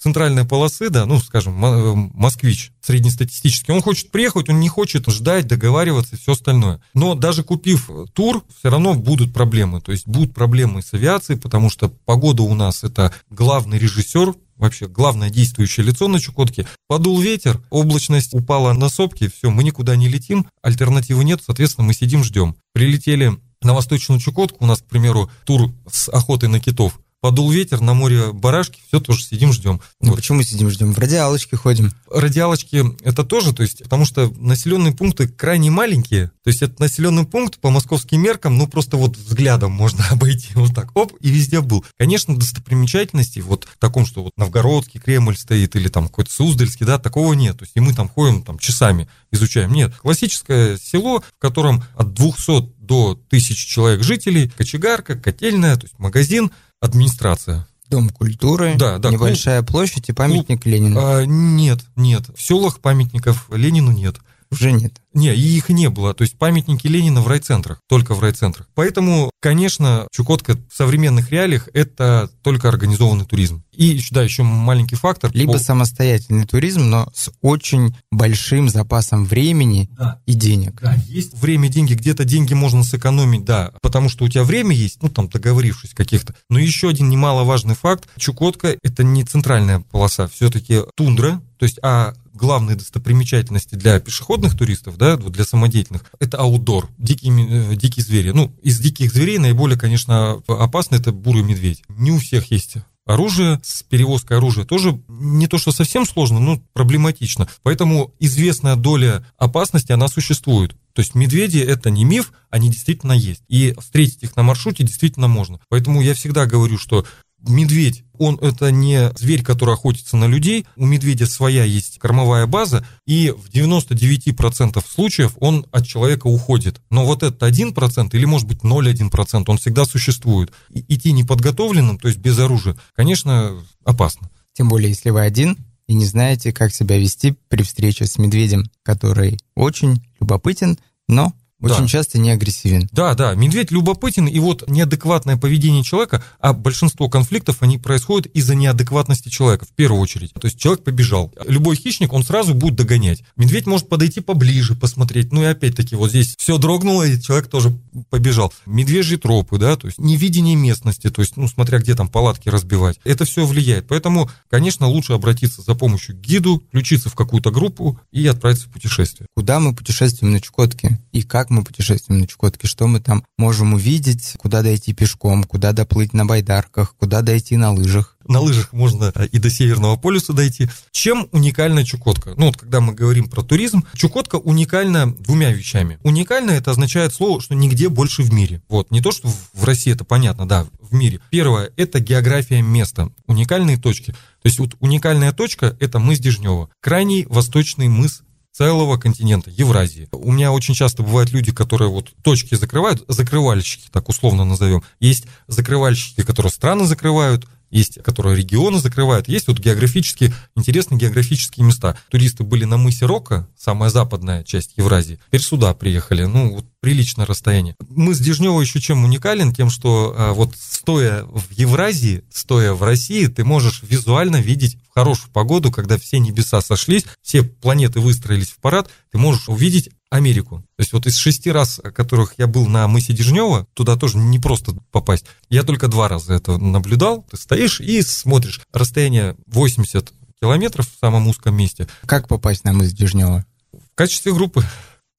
[0.01, 5.47] центральной полосы, да, ну, скажем, э, москвич среднестатистический, он хочет приехать, он не хочет ждать,
[5.47, 6.81] договариваться и все остальное.
[6.95, 9.81] Но даже купив тур, все равно будут проблемы.
[9.83, 14.89] То есть будут проблемы с авиацией, потому что погода у нас это главный режиссер вообще
[14.89, 16.67] главное действующее лицо на Чукотке.
[16.87, 21.95] Подул ветер, облачность упала на сопки, все, мы никуда не летим, альтернативы нет, соответственно, мы
[21.95, 22.55] сидим, ждем.
[22.75, 27.81] Прилетели на Восточную Чукотку, у нас, к примеру, тур с охотой на китов подул ветер,
[27.81, 29.81] на море барашки, все тоже сидим, ждем.
[30.01, 30.17] Ну, вот.
[30.17, 30.93] Почему сидим, ждем?
[30.93, 31.93] В радиалочке ходим.
[32.11, 37.27] Радиалочки это тоже, то есть, потому что населенные пункты крайне маленькие, то есть это населенный
[37.27, 41.61] пункт по московским меркам, ну просто вот взглядом можно обойти вот так, оп, и везде
[41.61, 41.85] был.
[41.99, 46.99] Конечно, достопримечательностей вот в таком, что вот Новгородский Кремль стоит или там какой-то Суздальский, да,
[46.99, 47.59] такого нет.
[47.59, 49.73] То есть и мы там ходим там часами изучаем.
[49.73, 55.99] Нет, классическое село, в котором от 200 до 1000 человек жителей, кочегарка, котельная, то есть
[55.99, 56.51] магазин,
[56.81, 57.67] администрация.
[57.89, 61.01] Дом культуры, да, да, небольшая клуб, площадь и памятник клуб, Ленину.
[61.03, 62.25] А, нет, нет.
[62.35, 64.17] В селах памятников Ленину нет.
[64.51, 65.01] Уже нет.
[65.15, 66.13] Не, и их не было.
[66.15, 68.69] То есть памятники Ленина в райцентрах, только в райцентрах.
[68.75, 73.63] Поэтому, конечно, Чукотка в современных реалиях это только организованный туризм.
[73.73, 75.31] И, да, еще маленький фактор.
[75.33, 75.59] Либо по...
[75.59, 80.21] самостоятельный туризм, но с очень большим запасом времени да.
[80.27, 80.81] и денег.
[80.81, 85.03] Да, есть время, деньги, где-то деньги можно сэкономить, да, потому что у тебя время есть,
[85.03, 86.35] ну, там, договорившись каких-то.
[86.49, 88.09] Но еще один немаловажный факт.
[88.17, 94.97] Чукотка— это не центральная полоса, все-таки тундра, то есть, а главные достопримечательности для пешеходных туристов,
[94.97, 98.31] да, для самодеятельных, это аутдор, дикие, э, дикие звери.
[98.31, 101.83] Ну, из диких зверей наиболее, конечно, опасный это бурый медведь.
[101.89, 102.77] Не у всех есть
[103.07, 107.49] оружие, с перевозкой оружия тоже не то, что совсем сложно, но проблематично.
[107.63, 110.75] Поэтому известная доля опасности, она существует.
[110.93, 113.43] То есть медведи это не миф, они действительно есть.
[113.49, 115.61] И встретить их на маршруте действительно можно.
[115.69, 117.05] Поэтому я всегда говорю, что
[117.49, 120.67] медведь, он это не зверь, который охотится на людей.
[120.77, 126.83] У медведя своя есть кормовая база, и в 99% случаев он от человека уходит.
[126.91, 130.53] Но вот этот 1% или, может быть, 0,1%, он всегда существует.
[130.71, 134.29] И идти неподготовленным, то есть без оружия, конечно, опасно.
[134.53, 138.71] Тем более, если вы один и не знаете, как себя вести при встрече с медведем,
[138.83, 141.89] который очень любопытен, но очень да.
[141.89, 142.89] часто не агрессивен.
[142.93, 148.55] Да, да, медведь любопытен, и вот неадекватное поведение человека, а большинство конфликтов, они происходят из-за
[148.55, 150.33] неадекватности человека, в первую очередь.
[150.33, 151.33] То есть человек побежал.
[151.47, 153.23] Любой хищник, он сразу будет догонять.
[153.37, 155.33] Медведь может подойти поближе, посмотреть.
[155.33, 158.53] Ну и опять-таки вот здесь все дрогнуло, и человек тоже побежал.
[158.67, 162.99] Медвежьи тропы, да, то есть невидение местности, то есть, ну, смотря где там палатки разбивать.
[163.05, 163.87] Это все влияет.
[163.89, 168.71] Поэтому, конечно, лучше обратиться за помощью к гиду, включиться в какую-то группу и отправиться в
[168.71, 169.27] путешествие.
[169.35, 170.99] Куда мы путешествуем на Чукотке?
[171.13, 175.73] И как мы путешествуем на Чукотке, что мы там можем увидеть, куда дойти пешком, куда
[175.73, 178.17] доплыть на байдарках, куда дойти на лыжах.
[178.27, 180.69] На лыжах можно и до Северного полюса дойти.
[180.93, 182.35] Чем уникальна Чукотка?
[182.37, 185.99] Ну вот когда мы говорим про туризм, Чукотка уникальна двумя вещами.
[186.05, 188.63] Уникально это означает слово, что нигде больше в мире.
[188.69, 191.21] Вот, не то, что в России это понятно, да, в мире.
[191.31, 194.13] Первое, это география места, уникальные точки.
[194.13, 200.09] То есть вот уникальная точка– это мыс Дежнева, крайний восточный мыс целого континента, Евразии.
[200.13, 204.83] У меня очень часто бывают люди, которые вот точки закрывают, закрывальщики, так условно назовем.
[204.99, 211.97] Есть закрывальщики, которые страны закрывают, есть, которые регионы закрывают, есть вот географические, интересные географические места.
[212.11, 217.27] Туристы были на мысе Рока, самая западная часть Евразии, теперь сюда приехали, ну, вот приличное
[217.27, 217.77] расстояние.
[217.89, 219.53] Мыс Дежнева еще чем уникален?
[219.53, 224.95] Тем, что а, вот стоя в Евразии, стоя в России, ты можешь визуально видеть в
[224.95, 230.65] хорошую погоду, когда все небеса сошлись, все планеты выстроились в парад, ты можешь увидеть Америку.
[230.77, 234.41] То есть вот из шести раз, которых я был на мысе Дежнева, туда тоже не
[234.41, 235.25] просто попасть.
[235.49, 237.25] Я только два раза это наблюдал.
[237.31, 238.61] Ты стоишь и смотришь.
[238.73, 241.87] Расстояние 80 километров в самом узком месте.
[242.07, 243.45] Как попасть на мыс Дежнева?
[243.73, 244.65] В качестве группы.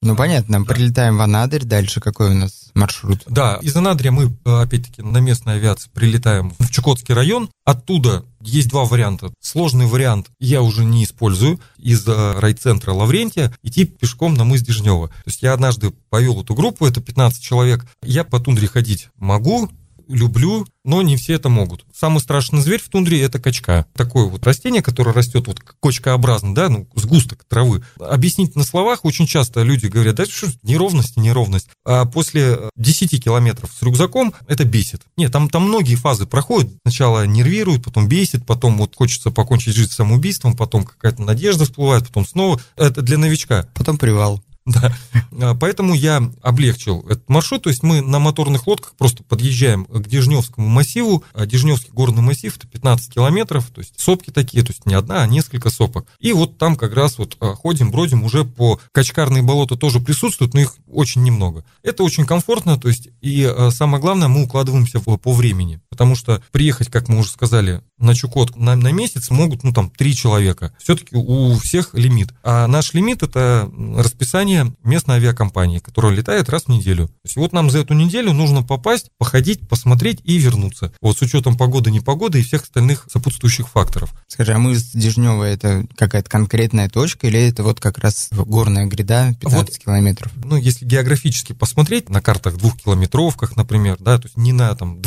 [0.04, 0.74] Ну, понятно, да.
[0.74, 3.22] прилетаем в Анадырь, дальше какой у нас маршрут?
[3.28, 7.52] Да, из Анадыря мы, опять-таки, на местной авиации прилетаем в Чукотский район.
[7.66, 9.32] Оттуда есть два варианта.
[9.40, 11.60] Сложный вариант я уже не использую.
[11.78, 15.10] Из райцентра Лаврентия идти пешком на мыс Дежнева.
[15.10, 17.86] То есть я однажды повел эту группу, это 15 человек.
[18.02, 19.70] Я по тундре ходить могу,
[20.12, 21.86] люблю, но не все это могут.
[21.94, 23.86] Самый страшный зверь в тундре– это качка.
[23.94, 27.84] Такое вот растение, которое растет вот кочкообразно, да, ну, сгусток травы.
[28.00, 31.70] Объяснить на словах очень часто люди говорят, да что неровность, неровность.
[31.86, 35.02] А после 10 километров с рюкзаком это бесит.
[35.18, 36.72] Нет, там, там многие фазы проходят.
[36.84, 42.26] Сначала нервирует, потом бесит, потом вот хочется покончить жизнь самоубийством, потом какая-то надежда всплывает, потом
[42.26, 42.60] снова.
[42.76, 43.68] Это для новичка.
[43.74, 44.42] Потом привал.
[44.82, 44.96] Да.
[45.42, 47.64] А, поэтому я облегчил этот маршрут.
[47.64, 51.24] То есть мы на моторных лодках просто подъезжаем к Дежневскому массиву.
[51.34, 53.70] А Дежневский горный массив это 15 километров.
[53.74, 56.08] То есть сопки такие, то есть не одна, а несколько сопок.
[56.20, 60.54] И вот там как раз вот а, ходим, бродим уже по Качкарные болота тоже присутствуют,
[60.54, 61.64] но их очень немного.
[61.84, 65.80] Это очень комфортно, то есть и самое главное, мы укладываемся по времени.
[65.92, 69.90] Потому что приехать, как мы уже сказали, на Чукотку на, на месяц могут, ну, там,
[69.90, 70.74] три человека.
[70.80, 72.30] Все-таки у всех лимит.
[72.44, 77.08] А наш лимит– это расписание местной авиакомпании, которая летает раз в неделю.
[77.08, 80.94] То есть вот нам за эту неделю нужно попасть, походить, посмотреть и вернуться.
[81.02, 84.14] Вот с учетом погоды, непогоды и всех остальных сопутствующих факторов.
[84.28, 88.86] Скажи, а мы с Дежнева это какая-то конкретная точка или это вот как раз горная
[88.86, 90.32] гряда 15 вот, километров?
[90.44, 95.02] Ну, если географически посмотреть на картах двухкилометровках, например, да, то есть не на там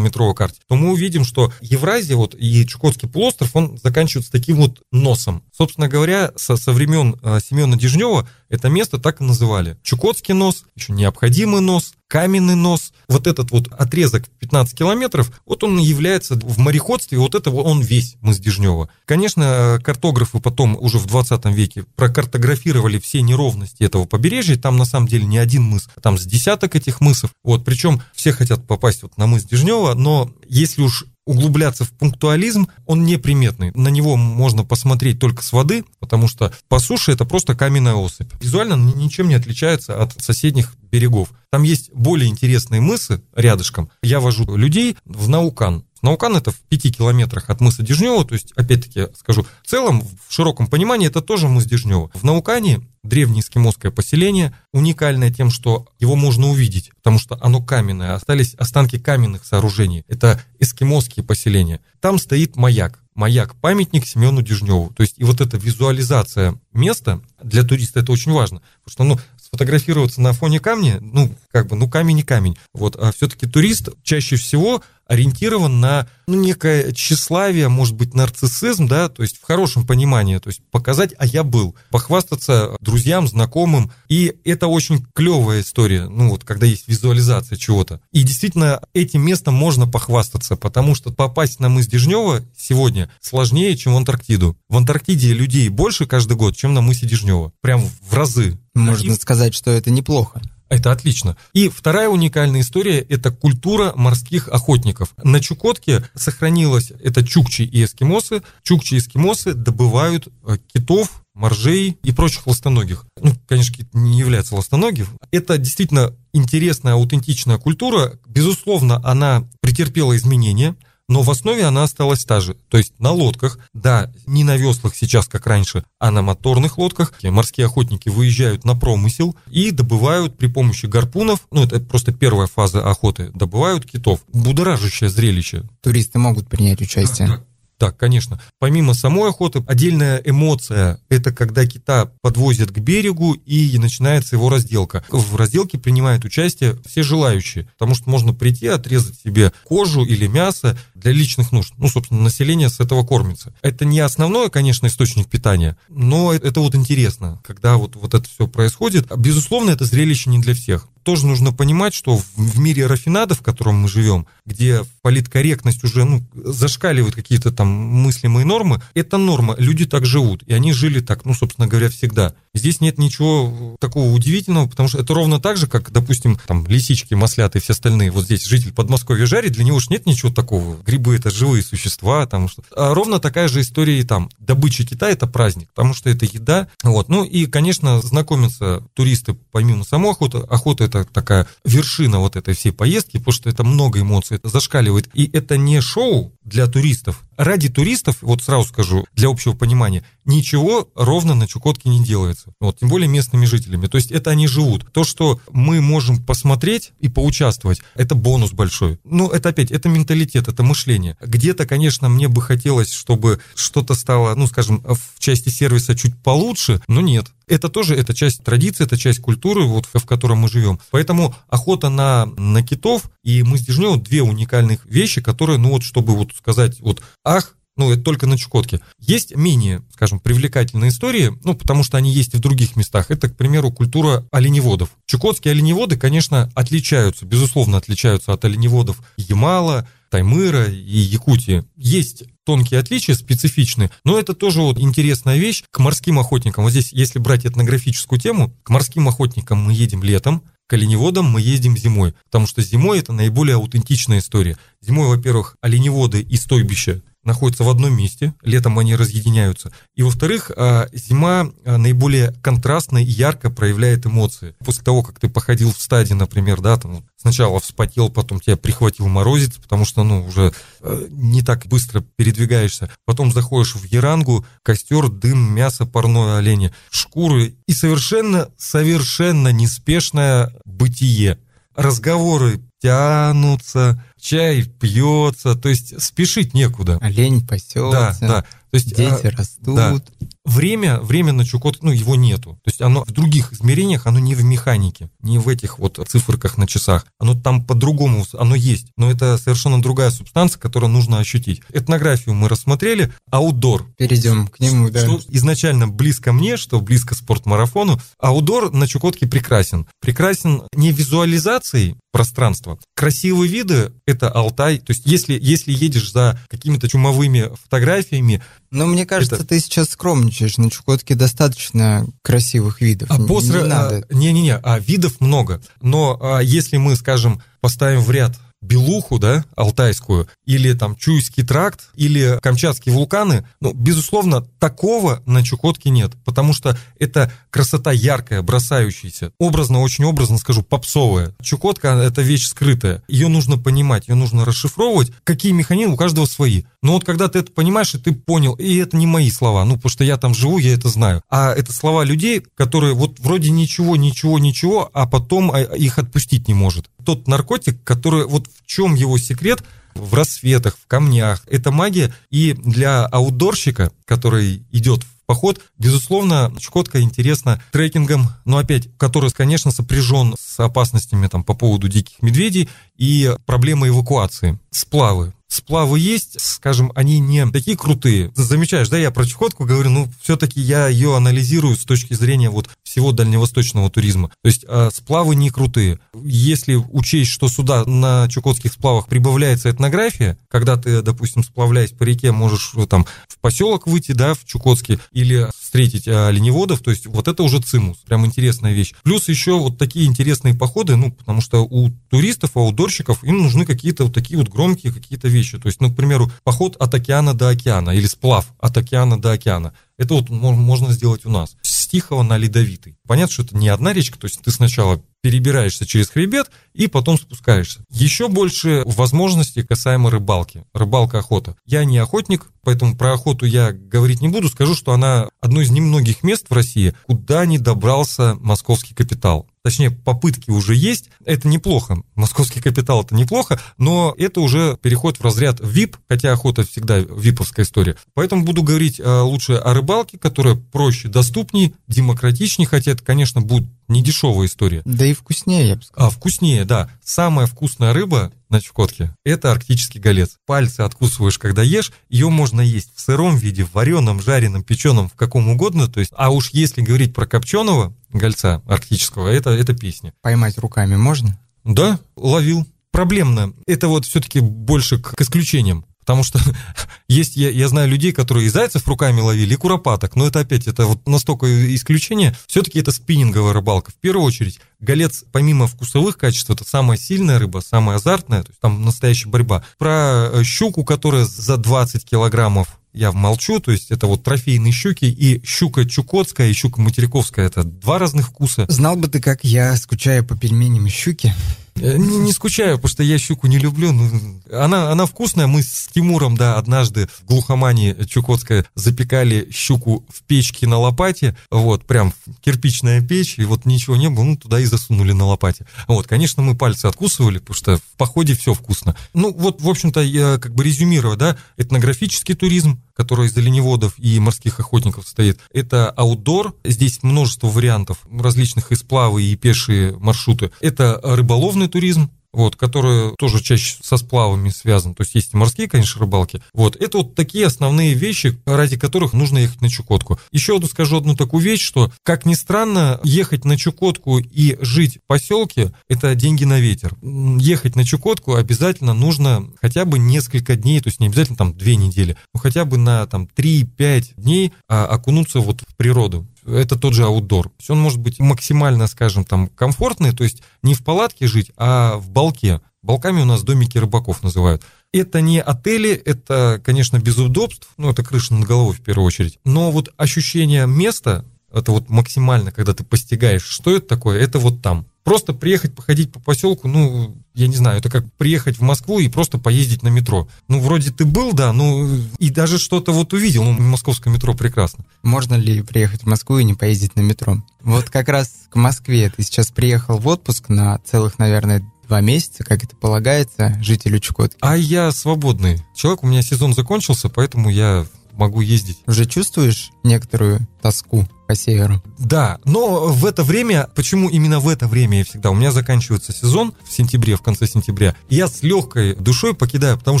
[0.00, 4.82] 25-километровой карте, то мы увидим, что Евразия вот, и Чукотский полуостров, он заканчивается таким вот
[4.90, 5.42] носом.
[5.52, 9.78] Собственно говоря, со, со времен э, Семена Дежнева это место так и называли.
[9.82, 12.92] Чукотский нос, еще необходимый нос, каменный нос.
[13.08, 18.16] Вот этот вот отрезок 15 километров, вот он является в мореходстве, вот это он весь
[18.20, 18.88] мыс Дежнева.
[19.04, 25.06] Конечно, картографы потом уже в 20 веке прокартографировали все неровности этого побережья, там на самом
[25.06, 27.30] деле не один мыс, там с десяток этих мысов.
[27.44, 32.66] Вот, причем все хотят попасть вот на мыс Дежнева, но если уж углубляться в пунктуализм,
[32.86, 33.70] он неприметный.
[33.74, 38.32] На него можно посмотреть только с воды, потому что по суше это просто каменная осыпь.
[38.40, 41.30] Визуально ничем не отличается от соседних берегов.
[41.50, 43.90] Там есть более интересные мысы рядышком.
[44.02, 45.84] Я вожу людей в Наукан.
[46.02, 50.32] Наукан это в пяти километрах от мыса Дежнева, то есть, опять-таки, скажу, в целом, в
[50.32, 52.10] широком понимании, это тоже мыс Дежнева.
[52.14, 58.14] В Наукане древнее эскимосское поселение, уникальное тем, что его можно увидеть, потому что оно каменное,
[58.14, 60.04] остались останки каменных сооружений.
[60.08, 61.80] Это эскимосские поселения.
[62.00, 63.00] Там стоит маяк.
[63.14, 64.92] Маяк-памятник Семену Дежневу.
[64.96, 68.62] То есть и вот эта визуализация места для туриста это очень важно.
[68.84, 72.56] Потому что ну, сфотографироваться на фоне камня, ну, как бы, ну, камень не камень.
[72.72, 79.08] Вот, а все-таки турист чаще всего ориентирован на ну, некое тщеславие, может быть, нарциссизм, да,
[79.08, 84.36] то есть в хорошем понимании, то есть показать, а я был, похвастаться друзьям, знакомым, и
[84.44, 88.00] это очень клевая история, ну вот, когда есть визуализация чего-то.
[88.12, 93.94] И действительно, этим местом можно похвастаться, потому что попасть на мыс Дежнева сегодня сложнее, чем
[93.94, 94.56] в Антарктиду.
[94.68, 97.52] В Антарктиде людей больше каждый год, чем на мысе Дежнева.
[97.60, 98.60] Прям в разы.
[98.74, 100.40] Можно сказать, что это неплохо.
[100.70, 101.36] Это отлично.
[101.52, 105.12] И вторая уникальная история– это культура морских охотников.
[105.22, 108.42] На Чукотке сохранилась это чукчи и эскимосы.
[108.62, 113.04] Чукчи и эскимосы добывают э, китов, моржей и прочих ластоногих.
[113.20, 115.08] Ну, конечно, не является ластоногим.
[115.32, 118.18] Это действительно интересная, аутентичная культура.
[118.26, 120.76] Безусловно, она претерпела изменения–
[121.10, 122.56] но в основе она осталась та же.
[122.68, 127.12] То есть на лодках, да, не на веслах сейчас, как раньше, а на моторных лодках
[127.22, 132.88] морские охотники выезжают на промысел и добывают при помощи гарпунов, ну это просто первая фаза
[132.88, 134.20] охоты, добывают китов.
[134.32, 135.64] Будоражащее зрелище.
[135.82, 137.26] Туристы могут принять участие.
[137.26, 137.44] Да,
[137.80, 138.38] так, конечно.
[138.58, 145.02] Помимо самой охоты, отдельная эмоция– это когда кита подвозят к берегу и начинается его разделка.
[145.08, 150.78] В разделке принимают участие все желающие, потому что можно прийти, отрезать себе кожу или мясо
[151.00, 151.72] для личных нужд.
[151.78, 153.54] Ну, собственно, население с этого кормится.
[153.62, 158.46] Это не основной, конечно, источник питания, но это вот интересно, когда вот, вот это все
[158.46, 159.10] происходит.
[159.16, 163.76] Безусловно, это зрелище не для всех тоже нужно понимать, что в мире рафинада, в котором
[163.76, 170.04] мы живем, где политкорректность уже ну, зашкаливает какие-то там мыслимые нормы, это норма, люди так
[170.04, 172.34] живут, и они жили так, ну, собственно говоря, всегда.
[172.52, 177.14] Здесь нет ничего такого удивительного, потому что это ровно так же, как, допустим, там, лисички,
[177.14, 178.10] маслята и все остальные.
[178.10, 180.76] Вот здесь житель Подмосковья жарит, для него же нет ничего такого.
[180.82, 184.28] Грибы— это живые существа, там что А ровно такая же история и там.
[184.38, 186.66] Добыча кита— это праздник, потому что это еда.
[186.82, 187.08] Вот.
[187.08, 190.38] Ну и, конечно, знакомятся туристы помимо самой охоты.
[190.38, 195.08] Охота— это такая вершина вот этой всей поездки, потому что это много эмоций, это зашкаливает.
[195.14, 197.22] И это не шоу для туристов.
[197.40, 202.52] Ради туристов, вот сразу скажу, для общего понимания, ничего ровно на Чукотке не делается.
[202.60, 203.86] Вот, тем более местными жителями.
[203.86, 204.92] То есть это они живут.
[204.92, 209.00] То, что мы можем посмотреть и поучаствовать, это бонус большой.
[209.04, 211.16] Ну, это опять, это менталитет, это мышление.
[211.22, 216.82] Где-то, конечно, мне бы хотелось, чтобы что-то стало, ну, скажем, в части сервиса чуть получше,
[216.88, 217.28] но нет.
[217.46, 220.78] Это тоже, это часть традиции, это часть культуры, вот в котором мы живем.
[220.90, 225.82] Поэтому охота на, на китов и мы с Дежнева две уникальных вещи, которые, ну вот,
[225.82, 227.02] чтобы вот сказать, вот,
[227.36, 228.80] ах, ну, это только на Чукотке.
[228.98, 233.10] Есть менее, скажем, привлекательные истории, ну, потому что они есть и в других местах.
[233.10, 234.90] Это, к примеру, культура оленеводов.
[235.06, 241.64] Чукотские оленеводы, конечно, отличаются, безусловно, отличаются от оленеводов Ямала, Таймыра и Якутии.
[241.76, 246.64] Есть тонкие отличия, специфичные, но это тоже вот интересная вещь к морским охотникам.
[246.64, 251.40] Вот здесь, если брать этнографическую тему, к морским охотникам мы едем летом, к оленеводам мы
[251.40, 254.58] ездим зимой, потому что зимой это наиболее аутентичная история.
[254.80, 259.72] Зимой, во-первых, оленеводы и стойбища находятся в одном месте, летом они разъединяются.
[259.94, 264.54] И во-вторых, а, зима а, наиболее контрастно и ярко проявляет эмоции.
[264.64, 269.08] После того, как ты походил в стаде, например, да, там сначала вспотел, потом тебя прихватил
[269.08, 272.90] морозец, потому что, ну, уже э, не так быстро передвигаешься.
[273.04, 281.38] Потом заходишь в Ярангу, костер, дым, мясо парное оленя, шкуры и совершенно, совершенно неспешное бытие.
[281.74, 286.98] Разговоры тянутся, чай пьется, то есть спешить некуда.
[287.00, 287.90] Олень пасется.
[287.90, 288.44] Да, да.
[288.70, 289.74] То есть, Дети а, растут.
[289.74, 290.00] Да.
[290.44, 292.58] Время, время на Чукотке, ну, его нету.
[292.64, 296.56] То есть оно в других измерениях, оно не в механике, не в этих вот циферках
[296.56, 297.04] на часах.
[297.18, 298.86] Оно там по-другому, оно есть.
[298.96, 301.62] Но это совершенно другая субстанция, которую нужно ощутить.
[301.72, 303.86] Этнографию мы рассмотрели, аутдор.
[303.96, 305.00] Перейдем к нему, да.
[305.00, 308.00] Что изначально близко мне, что близко спортмарафону.
[308.18, 309.86] Аутдор на Чукотке прекрасен.
[310.00, 312.78] Прекрасен не визуализацией пространства.
[312.94, 314.78] Красивые виды– это Алтай.
[314.78, 319.46] То есть если, если едешь за какими-то чумовыми фотографиями, но мне кажется, это...
[319.46, 320.58] ты сейчас скромничаешь.
[320.58, 323.10] На Чукотке достаточно красивых видов.
[323.10, 323.62] А после...
[324.10, 325.60] Не-не-не, а видов много.
[325.80, 331.88] Но а, если мы, скажем, поставим в ряд Белуху, да, алтайскую, или там Чуйский тракт,
[331.94, 339.32] или Камчатские вулканы, ну, безусловно, такого на Чукотке нет, потому что это красота яркая, бросающаяся,
[339.38, 341.34] образно, очень образно скажу, попсовая.
[341.42, 346.64] Чукотка– это вещь скрытая, ее нужно понимать, ее нужно расшифровывать, какие механизмы у каждого свои.
[346.82, 349.76] Но вот когда ты это понимаешь, и ты понял, и это не мои слова, ну,
[349.76, 353.50] потому что я там живу, я это знаю, а это слова людей, которые вот вроде
[353.50, 356.90] ничего, ничего, ничего, а потом а, их отпустить не может.
[357.04, 359.62] Тот наркотик, который вот в чем его секрет?
[359.94, 361.42] В рассветах, в камнях.
[361.50, 362.14] Это магия.
[362.30, 365.60] И для аутдорщика, который идет в поход.
[365.78, 372.22] Безусловно, Чукотка интересна трекингом, но опять, который, конечно, сопряжен с опасностями там, по поводу диких
[372.22, 374.58] медведей и проблемой эвакуации.
[374.70, 375.34] Сплавы.
[375.50, 378.30] Сплавы есть, скажем, они не такие крутые.
[378.36, 382.70] Замечаешь, да, я про Чукотку говорю, ну, все-таки я ее анализирую с точки зрения вот
[382.84, 384.28] всего дальневосточного туризма.
[384.28, 385.98] То есть э, сплавы не крутые.
[386.24, 392.30] Если учесть, что сюда на чукотских сплавах прибавляется этнография, когда ты, допустим, сплавляясь по реке,
[392.30, 397.06] можешь э, там в поселок выйти, да, в Чукотский, или встретить э, оленеводов, то есть
[397.06, 398.92] вот это уже цимус, прям интересная вещь.
[399.04, 404.04] Плюс еще вот такие интересные походы, ну, потому что у туристов, аутдорщиков, им нужны какие-то
[404.04, 405.39] вот такие вот громкие какие-то вещи.
[405.42, 409.32] То есть, ну, к примеру, поход от океана до океана или сплав от океана до
[409.32, 409.72] океана.
[409.98, 411.56] Это вот можно сделать у нас.
[411.62, 412.96] С Тихого на Ледовитый.
[413.06, 417.18] Понятно, что это не одна речка, то есть ты сначала перебираешься через хребет и потом
[417.18, 417.84] спускаешься.
[417.90, 420.64] Еще больше возможностей касаемо рыбалки.
[420.72, 421.56] Рыбалка, охота.
[421.66, 424.48] Я не охотник, поэтому про охоту я говорить не буду.
[424.48, 429.46] Скажу, что она одно из немногих мест в России, куда не добрался московский капитал.
[429.62, 431.10] Точнее, попытки уже есть.
[431.24, 432.02] Это неплохо.
[432.14, 437.66] Московский капитал это неплохо, но это уже переход в разряд VIP, хотя охота всегда виповская
[437.66, 437.96] история.
[438.14, 443.68] Поэтому буду говорить э, лучше о рыбалке, которая проще, доступнее, демократичнее, хотя это, конечно, будет
[443.90, 444.82] не дешевая история.
[444.84, 446.08] Да и вкуснее, я бы сказал.
[446.08, 446.88] А, вкуснее, да.
[447.04, 450.36] Самая вкусная рыба на Чукотке– это арктический голец.
[450.46, 451.92] Пальцы откусываешь, когда ешь.
[452.08, 455.88] Ее можно есть в сыром виде, в вареном, жареном, печеном, в каком угодно.
[455.88, 460.14] То есть, а уж если говорить про копченого гольца арктического, это, это песня.
[460.22, 461.38] Поймать руками можно?
[461.64, 462.66] Да, ловил.
[462.92, 463.52] Проблемно.
[463.66, 465.84] Это вот все-таки больше к, к исключениям.
[466.00, 466.40] Потому что
[467.08, 470.66] есть, я, я знаю людей, которые и зайцев руками ловили, и куропаток, но это опять,
[470.66, 472.36] это вот настолько исключение.
[472.46, 473.92] Все-таки это спиннинговая рыбалка.
[473.92, 478.60] В первую очередь, голец, помимо вкусовых качеств, это самая сильная рыба, самая азартная, то есть
[478.60, 479.64] там настоящая борьба.
[479.78, 485.04] Про э, щуку, которая за 20 килограммов я молчу, то есть это вот трофейные щуки,
[485.04, 488.66] и щука чукотская, и щука материковская, это два разных вкуса.
[488.68, 491.34] Знал бы ты, как я скучаю по пельменям и щуке.
[491.76, 493.92] Э, не, не скучаю, потому что я щуку не люблю.
[493.92, 495.46] Ну, она, она вкусная.
[495.46, 501.36] Мы с Тимуром, да, однажды в глухомане Чукотская запекали щуку в печке на лопате.
[501.50, 505.66] Вот, прям кирпичная печь, и вот ничего не было, ну, туда и засунули на лопате.
[505.88, 508.96] Вот, конечно, мы пальцы откусывали, потому что в походе все вкусно.
[509.14, 514.20] Ну, вот, в общем-то, я как бы резюмирую, да, этнографический туризм, который из оленеводов и
[514.20, 515.40] морских охотников стоит.
[515.54, 520.50] Это аутдор, здесь множество вариантов различных и сплавы, и пешие маршруты.
[520.60, 524.94] Это рыболовный туризм, вот, которые тоже чаще со сплавами связаны.
[524.94, 526.42] То есть есть и морские, конечно, рыбалки.
[526.52, 530.18] Вот, это вот такие основные вещи, ради которых нужно ехать на Чукотку.
[530.32, 534.98] Еще одну скажу одну такую вещь, что, как ни странно, ехать на Чукотку и жить
[534.98, 536.96] в поселке– это деньги на ветер.
[537.02, 541.76] Ехать на Чукотку обязательно нужно хотя бы несколько дней, то есть не обязательно там две
[541.76, 546.94] недели, но хотя бы на там 3-5 дней а, окунуться вот в природу это тот
[546.94, 547.50] же аутдор.
[547.64, 551.96] То он может быть максимально, скажем, там комфортный, то есть не в палатке жить, а
[551.96, 552.60] в балке.
[552.82, 554.62] Балками у нас домики рыбаков называют.
[554.92, 559.38] Это не отели, это, конечно, без удобств, ну, это крыша над головой в первую очередь.
[559.44, 564.62] Но вот ощущение места, это вот максимально, когда ты постигаешь, что это такое, это вот
[564.62, 564.86] там.
[565.04, 569.08] Просто приехать, походить по поселку, ну, я не знаю, это как приехать в Москву и
[569.08, 570.28] просто поездить на метро.
[570.48, 571.88] Ну, вроде ты был, да, ну,
[572.18, 573.44] и даже что-то вот увидел.
[573.44, 574.84] Ну, московское метро прекрасно.
[575.02, 577.42] Можно ли приехать в Москву и не поездить на метро?
[577.62, 582.44] Вот как раз к Москве ты сейчас приехал в отпуск на целых, наверное, два месяца,
[582.44, 584.38] как это полагается, жителю Чукотки.
[584.40, 588.78] А я свободный человек, у меня сезон закончился, поэтому я могу ездить.
[588.86, 591.80] Уже чувствуешь некоторую тоску по северу?
[591.96, 595.30] Да, но в это время, почему именно в это время я всегда?
[595.30, 597.94] У меня заканчивается сезон в сентябре, в конце сентября.
[598.08, 600.00] Я с легкой душой покидаю, потому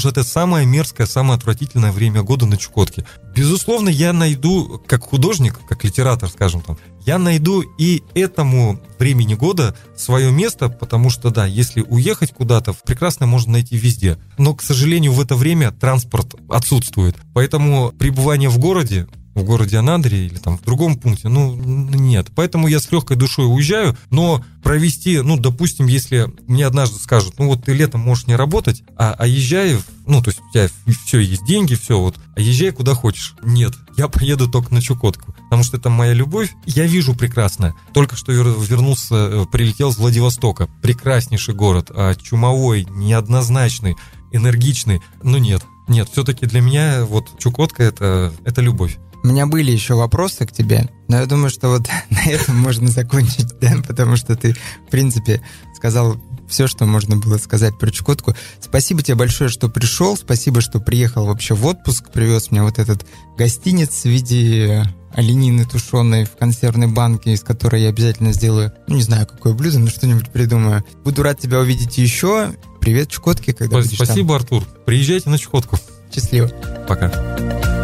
[0.00, 3.06] что это самое мерзкое, самое отвратительное время года на Чукотке.
[3.32, 6.76] Безусловно, я найду, как художник, как литератор, скажем там,
[7.06, 13.26] я найду и этому времени года свое место, потому что, да, если уехать куда-то, прекрасно
[13.26, 14.18] можно найти везде.
[14.36, 17.16] Но, к сожалению, в это время транспорт отсутствует.
[17.32, 19.06] Поэтому пребывание в городе
[19.40, 22.28] в городе Анадыре или там в другом пункте, ну, нет.
[22.34, 27.46] Поэтому я с легкой душой уезжаю, но провести, ну, допустим, если мне однажды скажут, ну,
[27.46, 30.68] вот ты летом можешь не работать, а, а езжай, ну, то есть у тебя
[31.04, 33.34] все есть деньги, все, вот, а езжай куда хочешь.
[33.42, 36.54] Нет, я поеду только на Чукотку, потому что это моя любовь.
[36.66, 37.74] Я вижу прекрасно.
[37.92, 40.68] Только что вернулся, э, прилетел с Владивостока.
[40.82, 43.96] Прекраснейший город, а чумовой, неоднозначный,
[44.32, 45.02] энергичный.
[45.22, 48.98] Ну, нет, нет, все-таки для меня вот Чукотка это, это любовь.
[49.22, 52.88] У меня были еще вопросы к тебе, но я думаю, что вот на этом можно
[52.88, 55.42] закончить, да, потому что ты, в принципе,
[55.74, 56.16] сказал
[56.48, 58.34] все, что можно было сказать про Чукотку.
[58.60, 63.06] Спасибо тебе большое, что пришел, спасибо, что приехал вообще в отпуск, привез мне вот этот
[63.36, 69.02] гостиниц в виде оленины тушеной в консервной банке, из которой я обязательно сделаю, ну, не
[69.02, 70.84] знаю, какое блюдо, но что-нибудь придумаю.
[71.04, 72.54] Буду рад тебя увидеть еще.
[72.80, 74.36] Привет, Чукотки, когда будешь Спасибо, там.
[74.36, 74.64] Артур.
[74.86, 75.78] Приезжайте на Чукотку.
[76.12, 76.48] Счастливо.
[76.88, 77.79] Пока.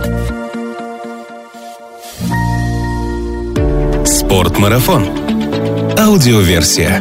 [4.26, 5.06] Спортмарафон.
[5.96, 7.00] Аудиоверсия.